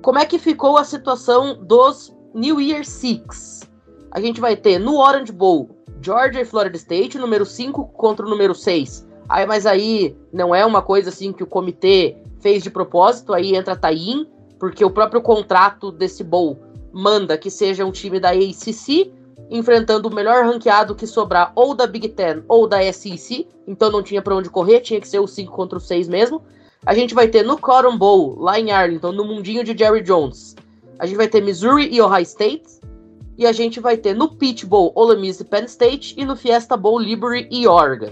[0.01, 3.69] Como é que ficou a situação dos New Year Six?
[4.11, 5.69] A gente vai ter no Orange Bowl,
[6.01, 9.07] Georgia e Florida State, número 5 contra o número 6.
[9.29, 13.55] Aí, mas aí não é uma coisa assim que o comitê fez de propósito, aí
[13.55, 14.27] entra Taim,
[14.59, 16.57] porque o próprio contrato desse bowl
[16.91, 19.11] manda que seja um time da ACC
[19.49, 24.03] enfrentando o melhor ranqueado que sobrar ou da Big Ten ou da SEC, então não
[24.03, 26.41] tinha para onde correr, tinha que ser o 5 contra o 6 mesmo.
[26.85, 30.55] A gente vai ter no Cotton Bowl, lá em Arlington, no mundinho de Jerry Jones.
[30.97, 32.79] A gente vai ter Missouri e Ohio State.
[33.37, 36.13] E a gente vai ter no Peach Bowl, Ole Miss e Penn State.
[36.17, 38.11] E no Fiesta Bowl, Liberty e Oregon.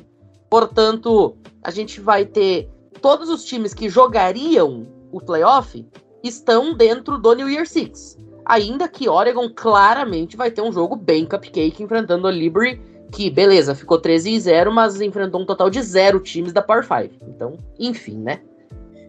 [0.50, 2.70] Portanto, a gente vai ter
[3.02, 5.86] todos os times que jogariam o playoff
[6.24, 8.18] estão dentro do New Year Six.
[8.46, 12.82] Ainda que Oregon claramente vai ter um jogo bem cupcake enfrentando a Liberty,
[13.12, 16.84] que beleza, ficou 13 e 0, mas enfrentou um total de zero times da Power
[16.84, 17.26] 5.
[17.28, 18.42] Então, enfim, né?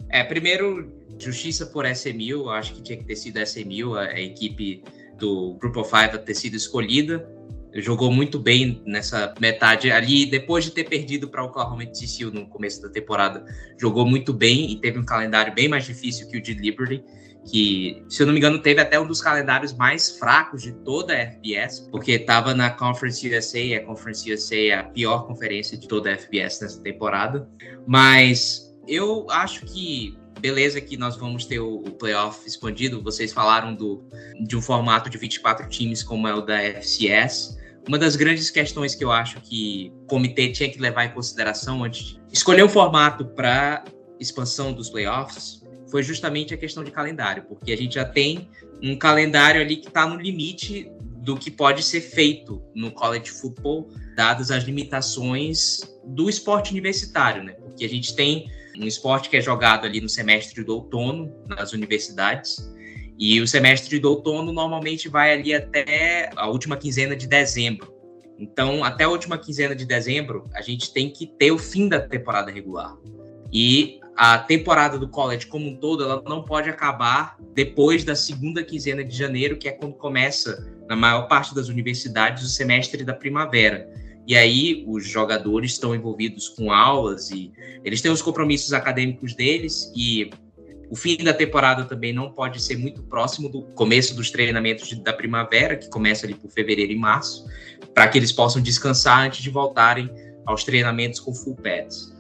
[0.09, 4.83] É, primeiro, justiça por SMU, acho que tinha que ter sido SMU, a, a equipe
[5.19, 7.29] do Group of Five a ter sido escolhida
[7.75, 12.47] jogou muito bem nessa metade ali, depois de ter perdido para o Oklahoma TCU no
[12.47, 13.45] começo da temporada,
[13.79, 17.05] jogou muito bem e teve um calendário bem mais difícil que o de Liberty,
[17.51, 21.15] que, se eu não me engano, teve até um dos calendários mais fracos de toda
[21.15, 25.77] a FBS, porque estava na Conference USA, e a Conference USA é a pior conferência
[25.77, 27.49] de toda a FBS nessa temporada,
[27.87, 33.03] mas eu acho que beleza que nós vamos ter o, o playoff expandido.
[33.03, 34.05] Vocês falaram do,
[34.41, 37.59] de um formato de 24 times, como é o da FCS.
[37.87, 41.83] Uma das grandes questões que eu acho que o comitê tinha que levar em consideração
[41.85, 43.85] antes de escolher um formato para
[44.21, 48.49] expansão dos playoffs foi justamente a questão de calendário, porque a gente já tem
[48.83, 53.91] um calendário ali que está no limite do que pode ser feito no college football,
[54.15, 57.53] dadas as limitações do esporte universitário, né?
[57.53, 61.73] Porque a gente tem um esporte que é jogado ali no semestre do outono nas
[61.73, 62.57] universidades,
[63.19, 67.93] e o semestre do outono normalmente vai ali até a última quinzena de dezembro.
[68.39, 72.01] Então, até a última quinzena de dezembro, a gente tem que ter o fim da
[72.01, 72.97] temporada regular.
[73.53, 78.63] E a temporada do college como um todo, ela não pode acabar depois da segunda
[78.63, 83.15] quinzena de janeiro, que é quando começa, na maior parte das universidades, o semestre da
[83.15, 83.89] primavera.
[84.29, 87.51] E aí os jogadores estão envolvidos com aulas e
[87.83, 90.31] eles têm os compromissos acadêmicos deles e
[90.91, 95.15] o fim da temporada também não pode ser muito próximo do começo dos treinamentos da
[95.15, 97.47] primavera, que começa ali por fevereiro e março,
[97.95, 100.11] para que eles possam descansar antes de voltarem
[100.45, 102.15] aos treinamentos com full pads.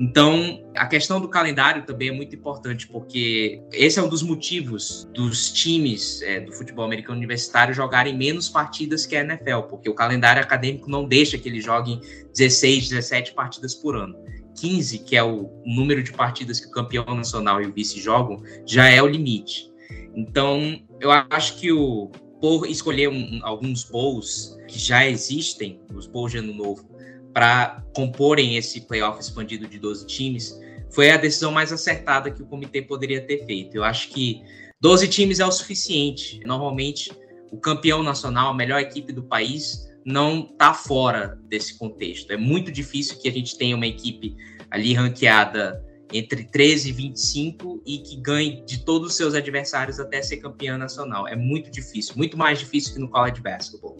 [0.00, 5.06] Então, a questão do calendário também é muito importante, porque esse é um dos motivos
[5.12, 9.94] dos times é, do futebol americano universitário jogarem menos partidas que a NFL, porque o
[9.94, 12.00] calendário acadêmico não deixa que eles joguem
[12.34, 14.16] 16, 17 partidas por ano.
[14.58, 18.42] 15, que é o número de partidas que o campeão nacional e o vice jogam,
[18.64, 19.70] já é o limite.
[20.16, 26.32] Então, eu acho que o por escolher um, alguns bowls que já existem, os bowls
[26.32, 26.89] de ano novo,
[27.32, 30.60] para comporem esse playoff expandido de 12 times,
[30.90, 33.76] foi a decisão mais acertada que o comitê poderia ter feito.
[33.76, 34.42] Eu acho que
[34.80, 36.40] 12 times é o suficiente.
[36.44, 37.12] Normalmente,
[37.50, 42.32] o campeão nacional, a melhor equipe do país, não está fora desse contexto.
[42.32, 44.36] É muito difícil que a gente tenha uma equipe
[44.70, 50.20] ali ranqueada entre 13 e 25 e que ganhe de todos os seus adversários até
[50.22, 51.28] ser campeã nacional.
[51.28, 53.96] É muito difícil, muito mais difícil que no college basketball.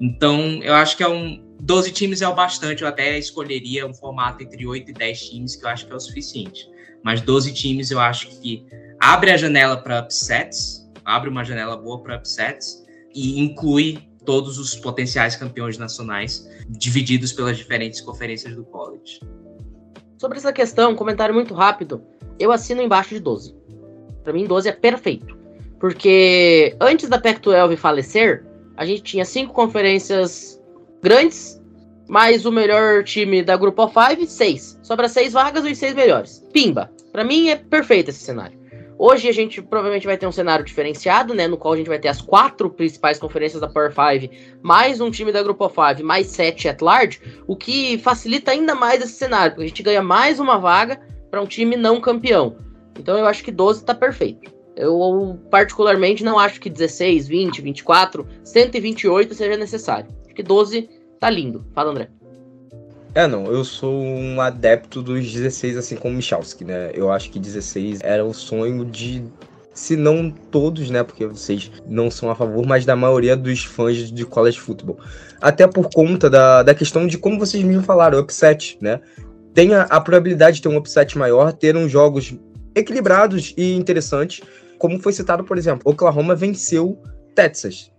[0.00, 3.94] Então, eu acho que é um 12 times é o bastante, eu até escolheria um
[3.94, 6.68] formato entre 8 e 10 times que eu acho que é o suficiente.
[7.02, 8.66] Mas 12 times eu acho que
[9.00, 12.84] abre a janela para upsets, abre uma janela boa para upsets
[13.14, 19.20] e inclui todos os potenciais campeões nacionais divididos pelas diferentes conferências do college.
[20.18, 22.02] Sobre essa questão, um comentário muito rápido.
[22.38, 23.54] Eu assino embaixo de 12.
[24.24, 25.38] Para mim, 12 é perfeito.
[25.78, 28.44] Porque antes da Pac-12 falecer,
[28.76, 30.60] a gente tinha cinco conferências
[31.02, 31.60] grandes,
[32.08, 34.78] mais o melhor time da Grupo of Five, seis.
[34.82, 36.46] Sobra seis vagas e os seis melhores.
[36.52, 36.90] Pimba.
[37.12, 38.58] Para mim é perfeito esse cenário.
[38.98, 41.46] Hoje a gente provavelmente vai ter um cenário diferenciado, né?
[41.46, 45.10] No qual a gente vai ter as quatro principais conferências da Power 5, mais um
[45.10, 49.52] time da Grupo 5, mais sete at large, o que facilita ainda mais esse cenário,
[49.52, 50.98] porque a gente ganha mais uma vaga
[51.30, 52.56] para um time não campeão.
[52.98, 54.55] Então eu acho que 12 tá perfeito.
[54.76, 60.10] Eu particularmente não acho que 16, 20, 24, 128 seja necessário.
[60.26, 61.64] Acho que 12 tá lindo.
[61.74, 62.10] Fala, André.
[63.14, 66.90] É, não, eu sou um adepto dos 16, assim como Michalski, né?
[66.92, 69.24] Eu acho que 16 era o sonho de,
[69.72, 71.02] se não todos, né?
[71.02, 74.98] Porque vocês não são a favor, mas da maioria dos fãs de college football.
[75.40, 79.00] Até por conta da, da questão de como vocês me falaram, upset, né?
[79.54, 82.34] Tem a, a probabilidade de ter um upset maior, ter uns jogos
[82.74, 84.42] equilibrados e interessantes,
[84.78, 86.98] como foi citado, por exemplo, Oklahoma venceu
[87.34, 87.90] Texas,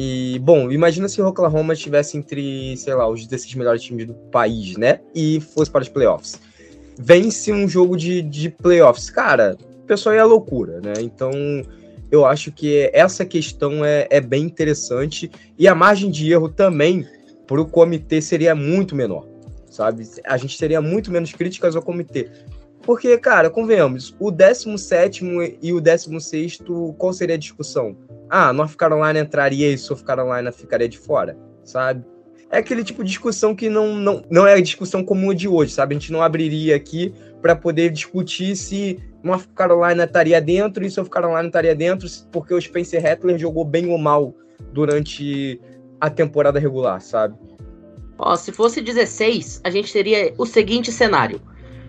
[0.00, 4.76] e, bom, imagina se Oklahoma estivesse entre, sei lá, os 16 melhores times do país,
[4.76, 5.00] né?
[5.12, 6.40] E fosse para os playoffs.
[6.96, 9.10] Vence um jogo de, de playoffs.
[9.10, 10.92] Cara, o pessoal é loucura, né?
[11.00, 11.32] Então,
[12.12, 15.28] eu acho que essa questão é, é bem interessante.
[15.58, 17.04] E a margem de erro também
[17.44, 19.26] para o comitê seria muito menor,
[19.68, 20.06] sabe?
[20.24, 22.30] A gente teria muito menos críticas ao comitê.
[22.88, 25.22] Porque, cara, convenhamos, o 17
[25.60, 26.60] e o 16,
[26.96, 27.94] qual seria a discussão?
[28.30, 32.02] Ah, North Carolina entraria e South Carolina ficaria de fora, sabe?
[32.50, 35.74] É aquele tipo de discussão que não, não, não é a discussão comum de hoje,
[35.74, 35.94] sabe?
[35.94, 37.12] A gente não abriria aqui
[37.42, 42.60] para poder discutir se North Carolina estaria dentro e South Carolina estaria dentro, porque o
[42.60, 44.34] Spencer Rattler jogou bem ou mal
[44.72, 45.60] durante
[46.00, 47.36] a temporada regular, sabe?
[48.16, 51.38] Ó, se fosse 16, a gente teria o seguinte cenário.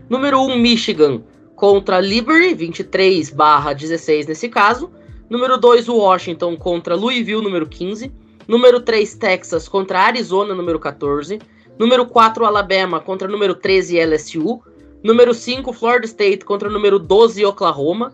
[0.09, 1.23] Número 1, Michigan
[1.55, 4.89] contra Liberty, 23 barra 16 nesse caso.
[5.29, 8.11] Número 2, Washington contra Louisville, número 15.
[8.47, 11.37] Número 3, Texas contra Arizona, número 14.
[11.77, 14.61] Número 4, Alabama contra número 13, LSU.
[15.03, 18.11] Número 5, Florida State contra número 12, Oklahoma.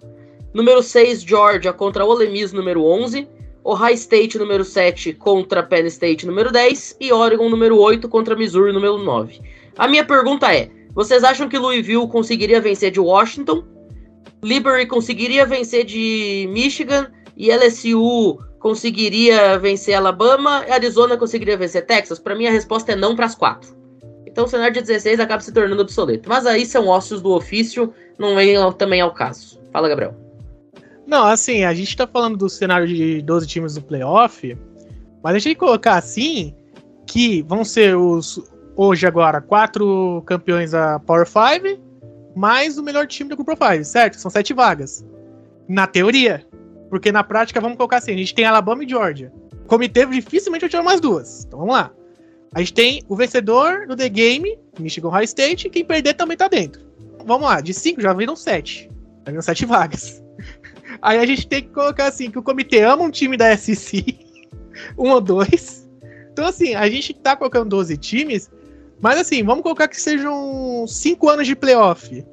[0.53, 3.27] Número 6, Georgia contra Ole Miss, número 11.
[3.63, 6.97] Ohio State, número 7, contra Penn State, número 10.
[6.99, 9.39] E Oregon, número 8, contra Missouri, número 9.
[9.77, 13.65] A minha pergunta é: vocês acham que Louisville conseguiria vencer de Washington?
[14.41, 22.17] Liberty conseguiria vencer de Michigan e LSU conseguiria vencer Alabama, e Arizona conseguiria vencer Texas?
[22.17, 23.75] Para mim a resposta é não para as quatro.
[24.25, 26.29] Então o cenário de 16 acaba se tornando obsoleto.
[26.29, 29.59] Mas aí são ossos do ofício, não vem também ao caso.
[29.71, 30.15] Fala, Gabriel.
[31.05, 34.57] Não, assim, a gente tá falando do cenário de 12 times do playoff,
[35.21, 36.55] mas a gente colocar assim
[37.05, 38.41] que vão ser os
[38.75, 41.85] hoje agora quatro campeões da Power 5
[42.35, 44.19] mais o melhor time do Grupo 5, certo?
[44.19, 45.05] São sete vagas.
[45.67, 46.45] Na teoria.
[46.89, 49.31] Porque na prática, vamos colocar assim: a gente tem Alabama e Georgia.
[49.63, 51.45] O comitê dificilmente vai tirar mais duas.
[51.45, 51.91] Então vamos lá.
[52.53, 56.37] A gente tem o vencedor do The Game, Michigan High State, e quem perder também
[56.37, 56.81] tá dentro.
[57.25, 58.89] Vamos lá, de cinco já viram sete.
[59.25, 60.23] Já viram sete vagas.
[61.01, 64.19] Aí a gente tem que colocar assim: que o comitê ama um time da SEC,
[64.97, 65.89] um ou dois.
[66.31, 68.51] Então, assim, a gente tá colocando 12 times
[69.01, 72.25] mas assim, vamos colocar que sejam 5 anos de playoff.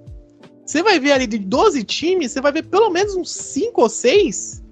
[0.64, 3.88] Você vai ver ali de 12 times, você vai ver pelo menos uns 5 ou
[3.88, 4.62] 6.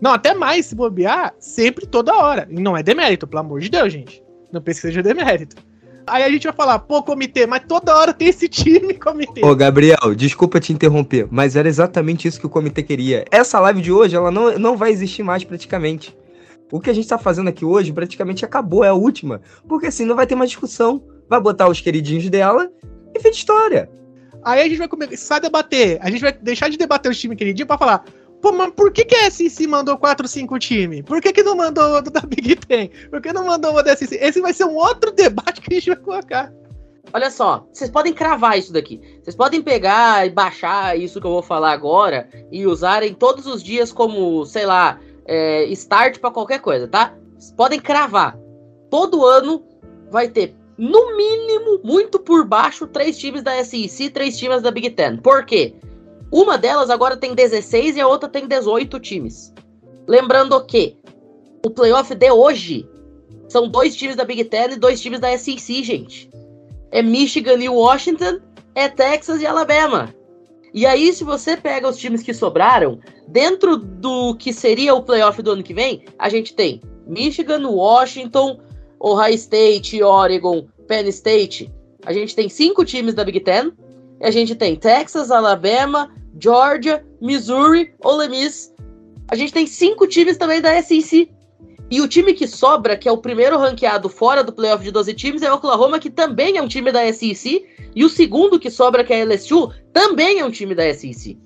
[0.00, 2.48] Não, até mais se bobear, sempre toda hora.
[2.50, 4.22] E não é demérito, pelo amor de Deus, gente.
[4.52, 5.56] Não pense que seja demérito.
[6.06, 9.44] Aí a gente vai falar, pô, comitê, mas toda hora tem esse time, comitê.
[9.44, 13.24] Ô, Gabriel, desculpa te interromper, mas era exatamente isso que o comitê queria.
[13.30, 16.16] Essa live de hoje, ela não, não vai existir mais praticamente.
[16.72, 19.40] O que a gente tá fazendo aqui hoje praticamente acabou, é a última.
[19.68, 22.70] Porque assim, não vai ter mais discussão vai botar os queridinhos dela
[23.14, 23.88] e fez história.
[24.42, 25.98] Aí a gente vai começar a debater.
[26.02, 28.04] A gente vai deixar de debater os times queridinhos pra falar.
[28.42, 31.02] Pô, mas por que, que a SEC mandou 4, 5 times?
[31.02, 32.90] Por que, que não mandou o da Big Ten?
[33.10, 34.12] Por que não mandou o da SEC?
[34.14, 36.52] Esse vai ser um outro debate que a gente vai colocar.
[37.12, 39.00] olha só, vocês podem cravar isso daqui.
[39.22, 43.62] Vocês podem pegar e baixar isso que eu vou falar agora e usarem todos os
[43.62, 47.14] dias como, sei lá, é, start para qualquer coisa, tá?
[47.38, 48.38] Vocês podem cravar.
[48.90, 49.62] Todo ano
[50.10, 54.88] vai ter, no mínimo, muito por baixo, três times da SEC, três times da Big
[54.88, 55.18] Ten.
[55.18, 55.74] Por quê?
[56.32, 59.52] Uma delas agora tem 16 e a outra tem 18 times.
[60.08, 60.96] Lembrando que
[61.62, 62.88] o playoff de hoje
[63.46, 66.30] são dois times da Big Ten e dois times da SEC, gente.
[66.90, 68.40] É Michigan e Washington,
[68.74, 70.14] é Texas e Alabama.
[70.72, 75.42] E aí, se você pega os times que sobraram, dentro do que seria o playoff
[75.42, 78.60] do ano que vem, a gente tem Michigan, Washington,
[79.00, 81.72] Ohio State, Oregon, Penn State.
[82.04, 83.72] A gente tem cinco times da Big Ten.
[84.22, 88.72] A gente tem Texas, Alabama, Georgia, Missouri, Ole Miss.
[89.28, 91.30] A gente tem cinco times também da SEC.
[91.90, 95.12] E o time que sobra, que é o primeiro ranqueado fora do playoff de 12
[95.14, 97.66] times, é o Oklahoma, que também é um time da SEC.
[97.96, 101.36] E o segundo que sobra, que é a LSU, também é um time da SEC.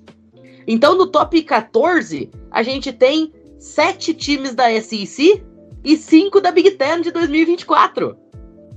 [0.67, 5.43] Então, no top 14, a gente tem sete times da SEC
[5.85, 8.17] e cinco da Big Ten de 2024.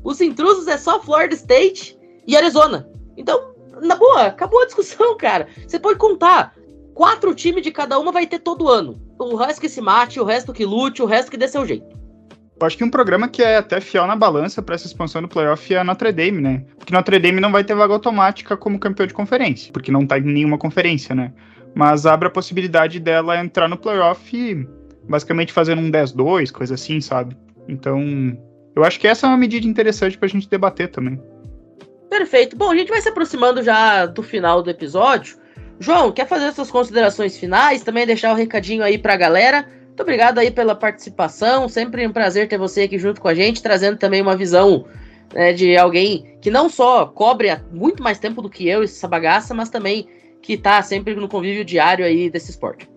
[0.04, 2.88] Os intrusos é só Florida State e Arizona.
[3.16, 5.48] Então, na boa, acabou a discussão, cara.
[5.66, 6.54] Você pode contar.
[6.94, 9.00] Quatro times de cada uma vai ter todo ano.
[9.18, 11.96] O resto que se mate, o resto que lute, o resto que dê seu jeito.
[12.60, 15.28] Eu acho que um programa que é até fiel na balança para essa expansão do
[15.28, 16.64] playoff é a Notre Dame, né?
[16.76, 20.18] Porque Notre Dame não vai ter vaga automática como campeão de conferência, porque não tá
[20.18, 21.32] em nenhuma conferência, né?
[21.72, 24.66] Mas abre a possibilidade dela entrar no playoff
[25.08, 27.36] basicamente fazendo um 10-2, coisa assim, sabe?
[27.66, 28.36] Então,
[28.74, 31.20] eu acho que essa é uma medida interessante pra gente debater também.
[32.08, 32.56] Perfeito.
[32.56, 35.36] Bom, a gente vai se aproximando já do final do episódio.
[35.80, 37.82] João, quer fazer suas considerações finais?
[37.82, 39.68] Também deixar o um recadinho aí pra galera.
[39.86, 41.68] Muito obrigado aí pela participação.
[41.68, 44.86] Sempre um prazer ter você aqui junto com a gente, trazendo também uma visão
[45.34, 49.06] né, de alguém que não só cobre há muito mais tempo do que eu essa
[49.06, 50.08] bagaça, mas também
[50.40, 52.88] que tá sempre no convívio diário aí desse esporte.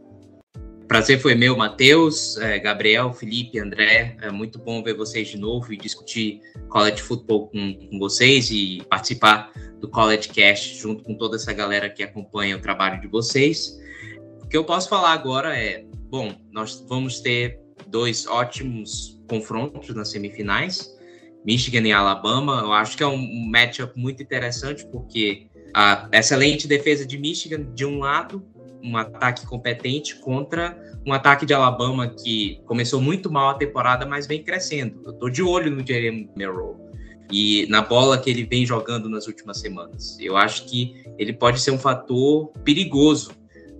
[0.92, 4.18] Prazer foi meu, Matheus, é, Gabriel, Felipe, André.
[4.22, 8.84] É muito bom ver vocês de novo e discutir college football com, com vocês e
[8.89, 13.80] participar do College Cast junto com toda essa galera que acompanha o trabalho de vocês.
[14.44, 20.12] O que eu posso falar agora é, bom, nós vamos ter dois ótimos confrontos nas
[20.12, 20.94] semifinais,
[21.46, 22.60] Michigan e Alabama.
[22.64, 27.86] Eu acho que é um matchup muito interessante porque a excelente defesa de Michigan de
[27.86, 28.46] um lado
[28.84, 34.28] um ataque competente contra um ataque de Alabama que começou muito mal a temporada, mas
[34.28, 35.02] vem crescendo.
[35.06, 36.78] Eu tô de olho no Jeremy Merrill
[37.32, 40.18] e na bola que ele vem jogando nas últimas semanas.
[40.20, 43.32] Eu acho que ele pode ser um fator perigoso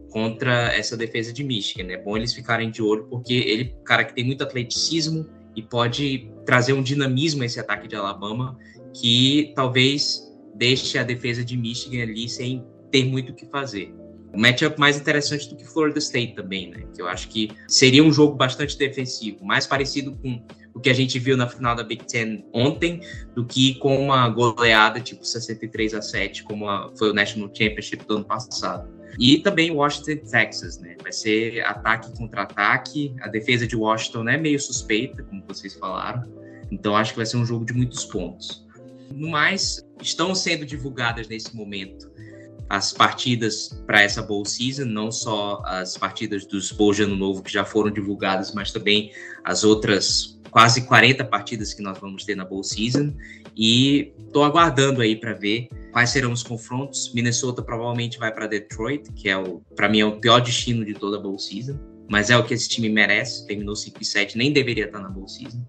[0.10, 1.92] contra essa defesa de Michigan.
[1.92, 5.62] É bom eles ficarem de olho porque ele é cara que tem muito atleticismo e
[5.62, 8.58] pode trazer um dinamismo a esse ataque de Alabama
[8.94, 10.22] que talvez
[10.56, 13.94] deixe a defesa de Michigan ali sem ter muito o que fazer
[14.34, 16.84] um matchup mais interessante do que Florida State também, né?
[16.94, 20.42] Que eu acho que seria um jogo bastante defensivo, mais parecido com
[20.74, 23.02] o que a gente viu na final da Big Ten ontem,
[23.36, 28.06] do que com uma goleada tipo 63 a 7, como a, foi o National Championship
[28.06, 28.90] do ano passado.
[29.20, 30.96] E também Washington Texas, né?
[31.02, 33.14] Vai ser ataque contra ataque.
[33.22, 36.24] A defesa de Washington é meio suspeita, como vocês falaram.
[36.72, 38.66] Então acho que vai ser um jogo de muitos pontos.
[39.14, 42.11] No mais, estão sendo divulgadas nesse momento
[42.72, 47.44] as partidas para essa Bowl Season, não só as partidas dos Bowls de Ano Novo
[47.44, 49.12] que já foram divulgadas, mas também
[49.44, 53.14] as outras quase 40 partidas que nós vamos ter na Bowl Season.
[53.58, 57.12] E estou aguardando aí para ver quais serão os confrontos.
[57.14, 60.94] Minnesota provavelmente vai para Detroit, que é o para mim é o pior destino de
[60.94, 61.78] toda a Bowl Season,
[62.10, 63.46] mas é o que esse time merece.
[63.48, 65.62] Terminou 5 e 7, nem deveria estar na Bowl Season.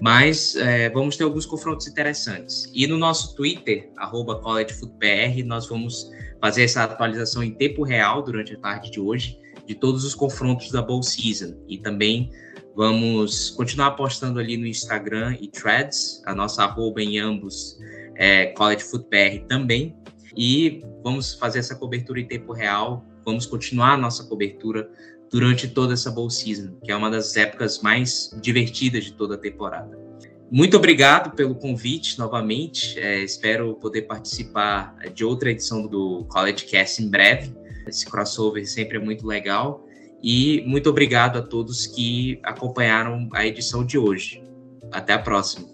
[0.00, 2.70] Mas é, vamos ter alguns confrontos interessantes.
[2.72, 6.10] E no nosso Twitter, CollegeFootBR, nós vamos
[6.42, 10.72] fazer essa atualização em tempo real durante a tarde de hoje de todos os confrontos
[10.72, 11.54] da Bowl Season.
[11.68, 12.32] E também
[12.74, 17.78] vamos continuar apostando ali no Instagram e Threads, a nossa arroba em ambos
[18.16, 19.96] é CollegeFootBR também.
[20.36, 24.90] E vamos fazer essa cobertura em tempo real, vamos continuar a nossa cobertura
[25.30, 29.38] durante toda essa Bowl Season, que é uma das épocas mais divertidas de toda a
[29.38, 30.11] temporada.
[30.52, 33.00] Muito obrigado pelo convite novamente.
[33.00, 37.56] É, espero poder participar de outra edição do College Cast em breve.
[37.88, 39.86] Esse crossover sempre é muito legal.
[40.22, 44.44] E muito obrigado a todos que acompanharam a edição de hoje.
[44.92, 45.66] Até a próxima.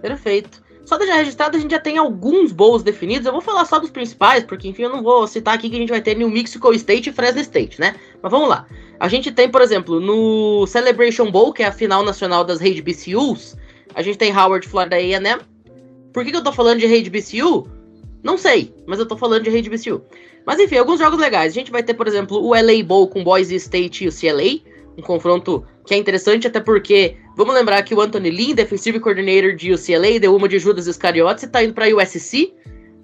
[0.00, 0.62] Perfeito.
[0.86, 3.26] Só deixar registrado, a gente já tem alguns bowls definidos.
[3.26, 5.80] Eu vou falar só dos principais, porque enfim, eu não vou citar aqui que a
[5.80, 7.96] gente vai ter New Mexico State e Fresno State, né?
[8.22, 8.68] Mas vamos lá.
[9.00, 13.56] A gente tem, por exemplo, no Celebration Bowl, que é a final nacional das HBCUs,
[13.94, 15.40] a gente tem Howard, Florida A&M,
[16.12, 17.68] Por que, que eu tô falando de HBCU?
[18.22, 20.02] Não sei, mas eu tô falando de HBCU.
[20.46, 21.52] Mas enfim, alguns jogos legais.
[21.52, 24.60] A gente vai ter, por exemplo, o LA Bowl com Boise State e o CLA.
[24.96, 29.54] Um confronto que é interessante, até porque vamos lembrar que o Anthony Lynn, Defensive Coordinator
[29.54, 32.52] de UCLA, deu uma de Judas Iscariotes e tá indo pra USC.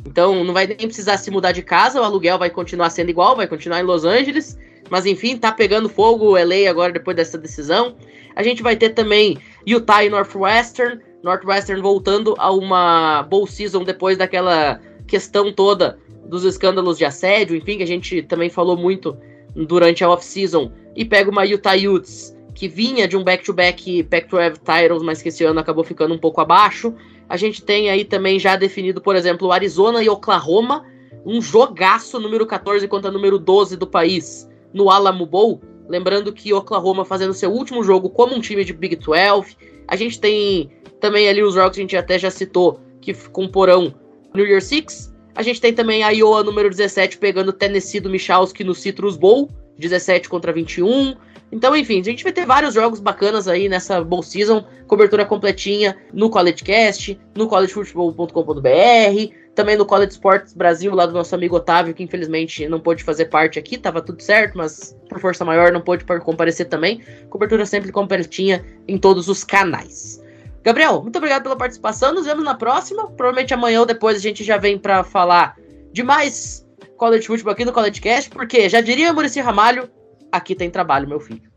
[0.07, 3.34] Então não vai nem precisar se mudar de casa, o aluguel vai continuar sendo igual,
[3.37, 4.59] vai continuar em Los Angeles.
[4.89, 7.97] Mas enfim, tá pegando fogo o LA agora depois dessa decisão.
[8.37, 11.01] A gente vai ter também Utah e Northwestern.
[11.23, 17.77] Northwestern voltando a uma bowl season depois daquela questão toda dos escândalos de assédio, enfim,
[17.77, 19.17] que a gente também falou muito
[19.55, 20.71] durante a off-season.
[20.95, 25.45] E pega uma Utah Utes, que vinha de um back-to-back Pac-12 titles, mas que esse
[25.45, 26.95] ano acabou ficando um pouco abaixo.
[27.29, 30.85] A gente tem aí também já definido, por exemplo, Arizona e Oklahoma,
[31.25, 35.61] um jogaço número 14 contra número 12 do país no Alamo Bowl.
[35.89, 39.57] Lembrando que Oklahoma fazendo seu último jogo como um time de Big 12.
[39.87, 40.70] A gente tem
[41.01, 43.95] também ali os jogos que a gente até já citou, que comporão
[44.34, 45.14] New Year Six.
[45.34, 49.51] A gente tem também a Iowa número 17 pegando Tennessee do Michalski no Citrus Bowl,
[49.78, 51.14] 17 contra 21.
[51.53, 55.97] Então, enfim, a gente vai ter vários jogos bacanas aí nessa Bowl Season, cobertura completinha
[56.12, 62.03] no CollegeCast, no collegefootball.com.br, também no College Sports Brasil, lá do nosso amigo Otávio, que
[62.03, 66.05] infelizmente não pôde fazer parte aqui, tava tudo certo, mas por força maior não pôde
[66.05, 67.01] comparecer também.
[67.31, 70.23] Cobertura sempre completinha em todos os canais.
[70.63, 73.07] Gabriel, muito obrigado pela participação, nos vemos na próxima.
[73.13, 75.57] Provavelmente amanhã ou depois a gente já vem para falar
[75.91, 76.67] de mais
[76.99, 79.89] College Football aqui no College Cast, porque já diria Murici Ramalho,
[80.31, 81.51] aqui tem trabalho, meu filho.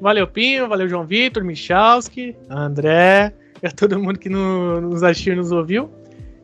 [0.00, 5.36] Valeu, Pinho, valeu, João Vitor, Michalski, André, a todo mundo que no, nos assistiu e
[5.36, 5.99] nos ouviu.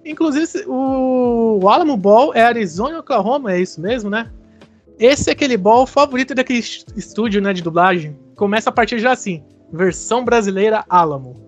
[0.07, 4.31] Inclusive, o, o Alamo Ball é Arizona e Oklahoma, é isso mesmo, né?
[4.99, 8.17] Esse é aquele ball favorito daquele estúdio né, de dublagem.
[8.37, 11.45] Começa a partir já assim: versão brasileira Alamo.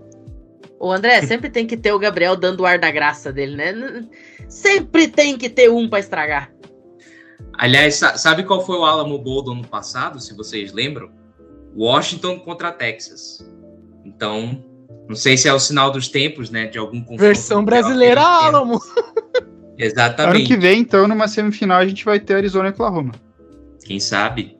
[0.80, 4.06] O André, sempre tem que ter o Gabriel dando o ar da graça dele, né?
[4.48, 6.52] Sempre tem que ter um para estragar.
[7.54, 11.10] Aliás, sabe qual foi o Alamo Bowl do ano passado, se vocês lembram?
[11.76, 13.38] Washington contra Texas.
[14.04, 14.64] Então,
[15.08, 16.66] não sei se é o sinal dos tempos, né?
[16.66, 17.20] De algum confronto.
[17.20, 18.80] Versão brasileira Alamo.
[19.78, 20.36] Exatamente.
[20.36, 23.12] Ano que vem, então, numa semifinal, a gente vai ter Arizona e Oklahoma.
[23.84, 24.58] Quem sabe?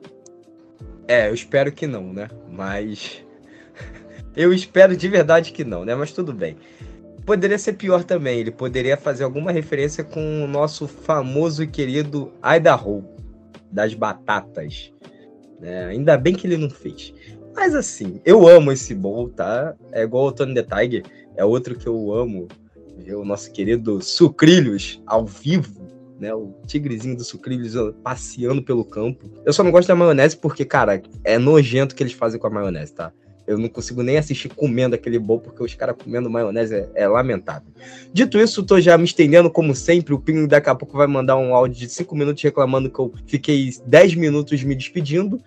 [1.07, 2.29] É, eu espero que não, né?
[2.51, 3.23] Mas.
[4.35, 5.93] eu espero de verdade que não, né?
[5.93, 6.57] Mas tudo bem.
[7.25, 8.39] Poderia ser pior também.
[8.39, 13.05] Ele poderia fazer alguma referência com o nosso famoso e querido Idaho,
[13.71, 14.91] das batatas.
[15.59, 15.85] Né?
[15.87, 17.13] Ainda bem que ele não fez.
[17.59, 19.75] Mas assim, eu amo esse bowl, tá?
[19.91, 21.03] É igual o Tony the Tiger,
[21.35, 22.47] é outro que eu amo.
[22.99, 25.85] Ver o nosso querido Sucrilhos ao vivo,
[26.17, 26.33] né?
[26.33, 29.29] O tigrezinho do Sucrilhos passeando pelo campo.
[29.45, 32.49] Eu só não gosto da maionese porque, cara, é nojento que eles fazem com a
[32.49, 33.11] maionese, tá?
[33.45, 37.07] Eu não consigo nem assistir comendo aquele bowl, porque os caras comendo maionese é, é,
[37.09, 37.67] lamentável.
[38.13, 40.13] Dito isso, tô já me estendendo, como sempre.
[40.13, 43.13] O Pinho daqui a pouco vai mandar um áudio de 5 minutos reclamando que eu
[43.27, 45.41] fiquei 10 minutos me despedindo.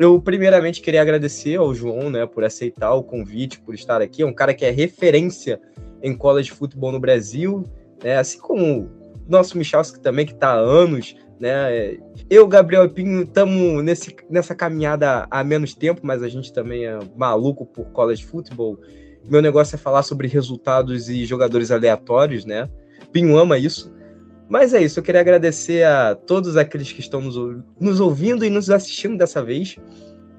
[0.00, 4.22] Eu, primeiramente, queria agradecer ao João, né, por aceitar o convite, por estar aqui.
[4.22, 5.60] É um cara que é referência
[6.02, 7.64] em college futebol no Brasil,
[8.02, 8.90] né, assim como o
[9.28, 11.96] nosso Michalski também, que está há anos né?
[12.28, 13.82] Eu, Gabriel Pinho, estamos
[14.28, 18.78] nessa caminhada há menos tempo, mas a gente também é maluco por college football.
[19.24, 22.68] Meu negócio é falar sobre resultados e jogadores aleatórios, né?
[23.10, 23.90] Pinho ama isso.
[24.50, 28.50] Mas é isso, eu queria agradecer a todos aqueles que estão nos, nos ouvindo e
[28.50, 29.76] nos assistindo dessa vez.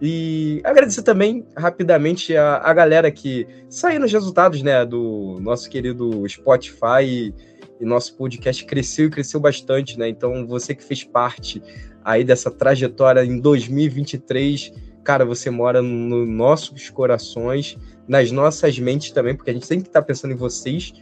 [0.01, 6.27] E agradecer também rapidamente a, a galera que saiu nos resultados né, do nosso querido
[6.27, 7.33] Spotify
[7.79, 10.09] e nosso podcast cresceu e cresceu bastante, né?
[10.09, 11.63] Então, você que fez parte
[12.03, 14.73] aí dessa trajetória em 2023,
[15.05, 20.01] cara, você mora nos nossos corações, nas nossas mentes também, porque a gente sempre está
[20.01, 20.93] pensando em vocês.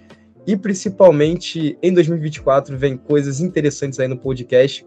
[0.47, 4.85] E principalmente em 2024 vem coisas interessantes aí no podcast.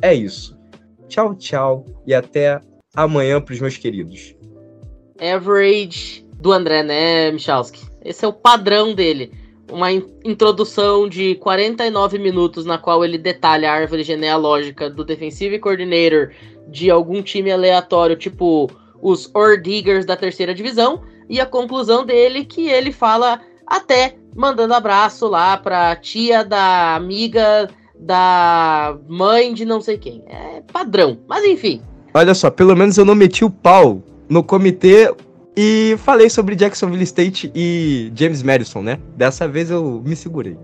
[0.00, 0.58] É isso.
[1.08, 2.60] Tchau, tchau e até
[2.94, 4.34] amanhã para os meus queridos.
[5.20, 7.86] Average do André, né, Michalski?
[8.04, 9.32] Esse é o padrão dele
[9.72, 16.30] uma introdução de 49 minutos na qual ele detalha a árvore genealógica do defensive coordinator
[16.68, 22.68] de algum time aleatório, tipo os Ordiggers da terceira divisão, e a conclusão dele que
[22.68, 23.40] ele fala
[23.72, 30.22] até mandando abraço lá pra tia da amiga da mãe de não sei quem.
[30.26, 31.80] É padrão, mas enfim.
[32.12, 35.14] Olha só, pelo menos eu não meti o pau no comitê
[35.56, 38.98] e falei sobre Jacksonville State e James Madison, né?
[39.16, 40.58] Dessa vez eu me segurei.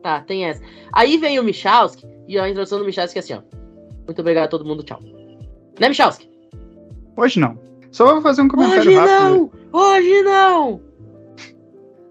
[0.00, 0.62] Tá, tem essa.
[0.92, 3.40] Aí vem o Michalski, e a introdução do Michalski é assim, ó.
[4.06, 5.00] Muito obrigado a todo mundo, tchau.
[5.80, 6.30] Né, Michalski?
[7.16, 7.58] Hoje não.
[7.90, 9.50] Só vou fazer um comentário Hoje rápido.
[9.72, 9.80] não!
[9.80, 10.89] Hoje não!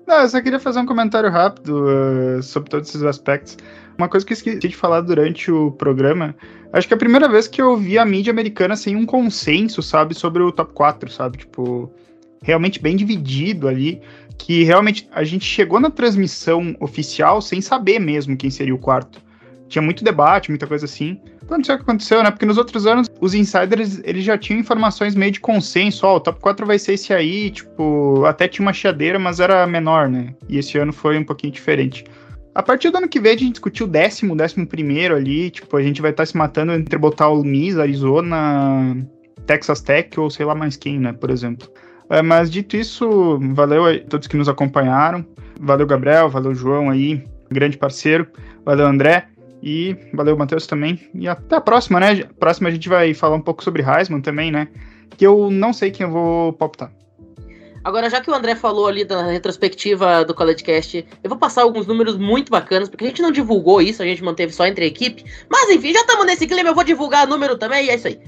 [0.09, 3.55] Não, eu só queria fazer um comentário rápido uh, sobre todos esses aspectos.
[3.95, 6.35] Uma coisa que eu esqueci de falar durante o programa,
[6.73, 9.83] acho que é a primeira vez que eu vi a mídia americana sem um consenso,
[9.83, 11.37] sabe, sobre o top 4, sabe?
[11.37, 11.93] Tipo,
[12.41, 14.01] realmente bem dividido ali,
[14.35, 19.21] que realmente a gente chegou na transmissão oficial sem saber mesmo quem seria o quarto.
[19.67, 21.21] Tinha muito debate, muita coisa assim.
[21.47, 22.31] Não sei o que aconteceu, né?
[22.31, 26.05] Porque nos outros anos, os insiders, eles já tinham informações meio de consenso.
[26.05, 29.67] Ó, o top 4 vai ser esse aí, tipo, até tinha uma chiadeira, mas era
[29.67, 30.33] menor, né?
[30.47, 32.05] E esse ano foi um pouquinho diferente.
[32.55, 35.75] A partir do ano que vem, a gente discutiu o décimo, décimo primeiro ali, tipo,
[35.75, 38.97] a gente vai estar tá se matando entre botar o Miss, Arizona,
[39.45, 41.69] Texas Tech ou sei lá mais quem, né, por exemplo.
[42.09, 45.25] É, mas dito isso, valeu a todos que nos acompanharam.
[45.59, 48.27] Valeu, Gabriel, valeu, João aí, grande parceiro.
[48.65, 49.27] Valeu, André.
[49.61, 50.99] E valeu, Matheus, também.
[51.13, 52.23] E até a próxima, né?
[52.39, 54.67] Próxima a gente vai falar um pouco sobre Heisman também, né?
[55.17, 56.91] Que eu não sei quem eu vou palpitar.
[57.83, 61.87] Agora, já que o André falou ali da retrospectiva do CollegeCast, eu vou passar alguns
[61.87, 64.87] números muito bacanas, porque a gente não divulgou isso, a gente manteve só entre a
[64.87, 65.23] equipe.
[65.49, 68.19] Mas enfim, já estamos nesse clima, eu vou divulgar número também, e é isso aí.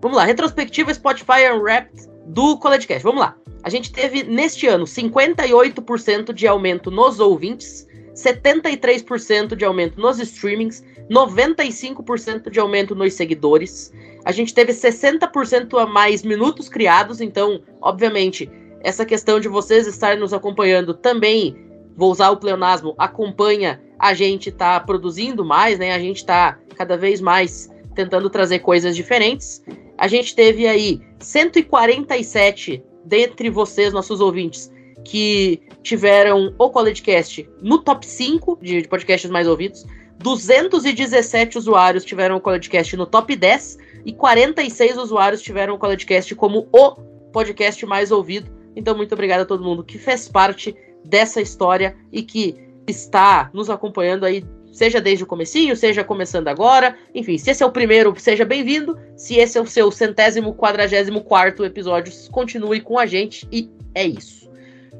[0.00, 3.02] Vamos lá, retrospectiva Spotify Unwrapped do CollegeCast.
[3.02, 3.36] Vamos lá.
[3.62, 7.86] A gente teve neste ano 58% de aumento nos ouvintes,
[8.18, 13.92] 73% de aumento nos streamings, 95% de aumento nos seguidores.
[14.24, 18.50] A gente teve 60% a mais minutos criados, então, obviamente,
[18.80, 21.56] essa questão de vocês estarem nos acompanhando também,
[21.96, 25.92] vou usar o pleonasmo, acompanha a gente tá produzindo mais, né?
[25.92, 29.62] A gente tá cada vez mais tentando trazer coisas diferentes.
[29.96, 34.70] A gente teve aí 147 dentre vocês, nossos ouvintes,
[35.04, 39.86] que tiveram o CollegeCast no top 5 de, de podcasts mais ouvidos.
[40.18, 46.68] 217 usuários tiveram o CollegeCast no top 10 e 46 usuários tiveram o CollegeCast como
[46.72, 46.90] o
[47.32, 48.50] podcast mais ouvido.
[48.74, 50.74] Então, muito obrigado a todo mundo que fez parte
[51.04, 56.96] dessa história e que está nos acompanhando aí seja desde o comecinho, seja começando agora.
[57.14, 58.96] Enfim, se esse é o primeiro, seja bem-vindo.
[59.16, 63.48] Se esse é o seu centésimo, quadragésimo quarto episódio, continue com a gente.
[63.50, 64.47] E é isso.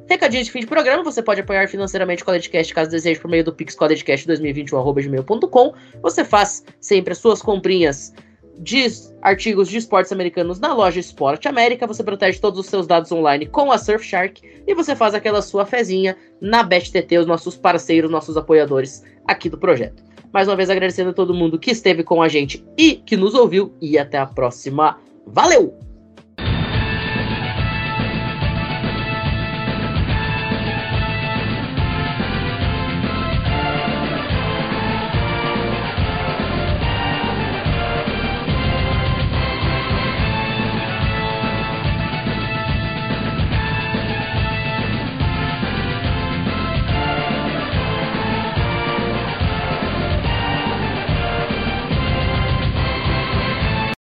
[0.09, 3.43] Recadinho de fim de programa, você pode apoiar financeiramente o CollegeCast caso deseje por meio
[3.43, 5.73] do Pix CollegeCast 2021.gmail.com.
[6.01, 8.11] Você faz sempre as suas comprinhas
[8.57, 8.87] de
[9.21, 11.85] artigos de esportes americanos na loja Esporte América.
[11.85, 15.63] Você protege todos os seus dados online com a Surfshark e você faz aquela sua
[15.63, 20.03] fezinha na BetTT, os nossos parceiros, nossos apoiadores aqui do projeto.
[20.33, 23.35] Mais uma vez agradecendo a todo mundo que esteve com a gente e que nos
[23.35, 24.99] ouviu e até a próxima.
[25.27, 25.88] Valeu!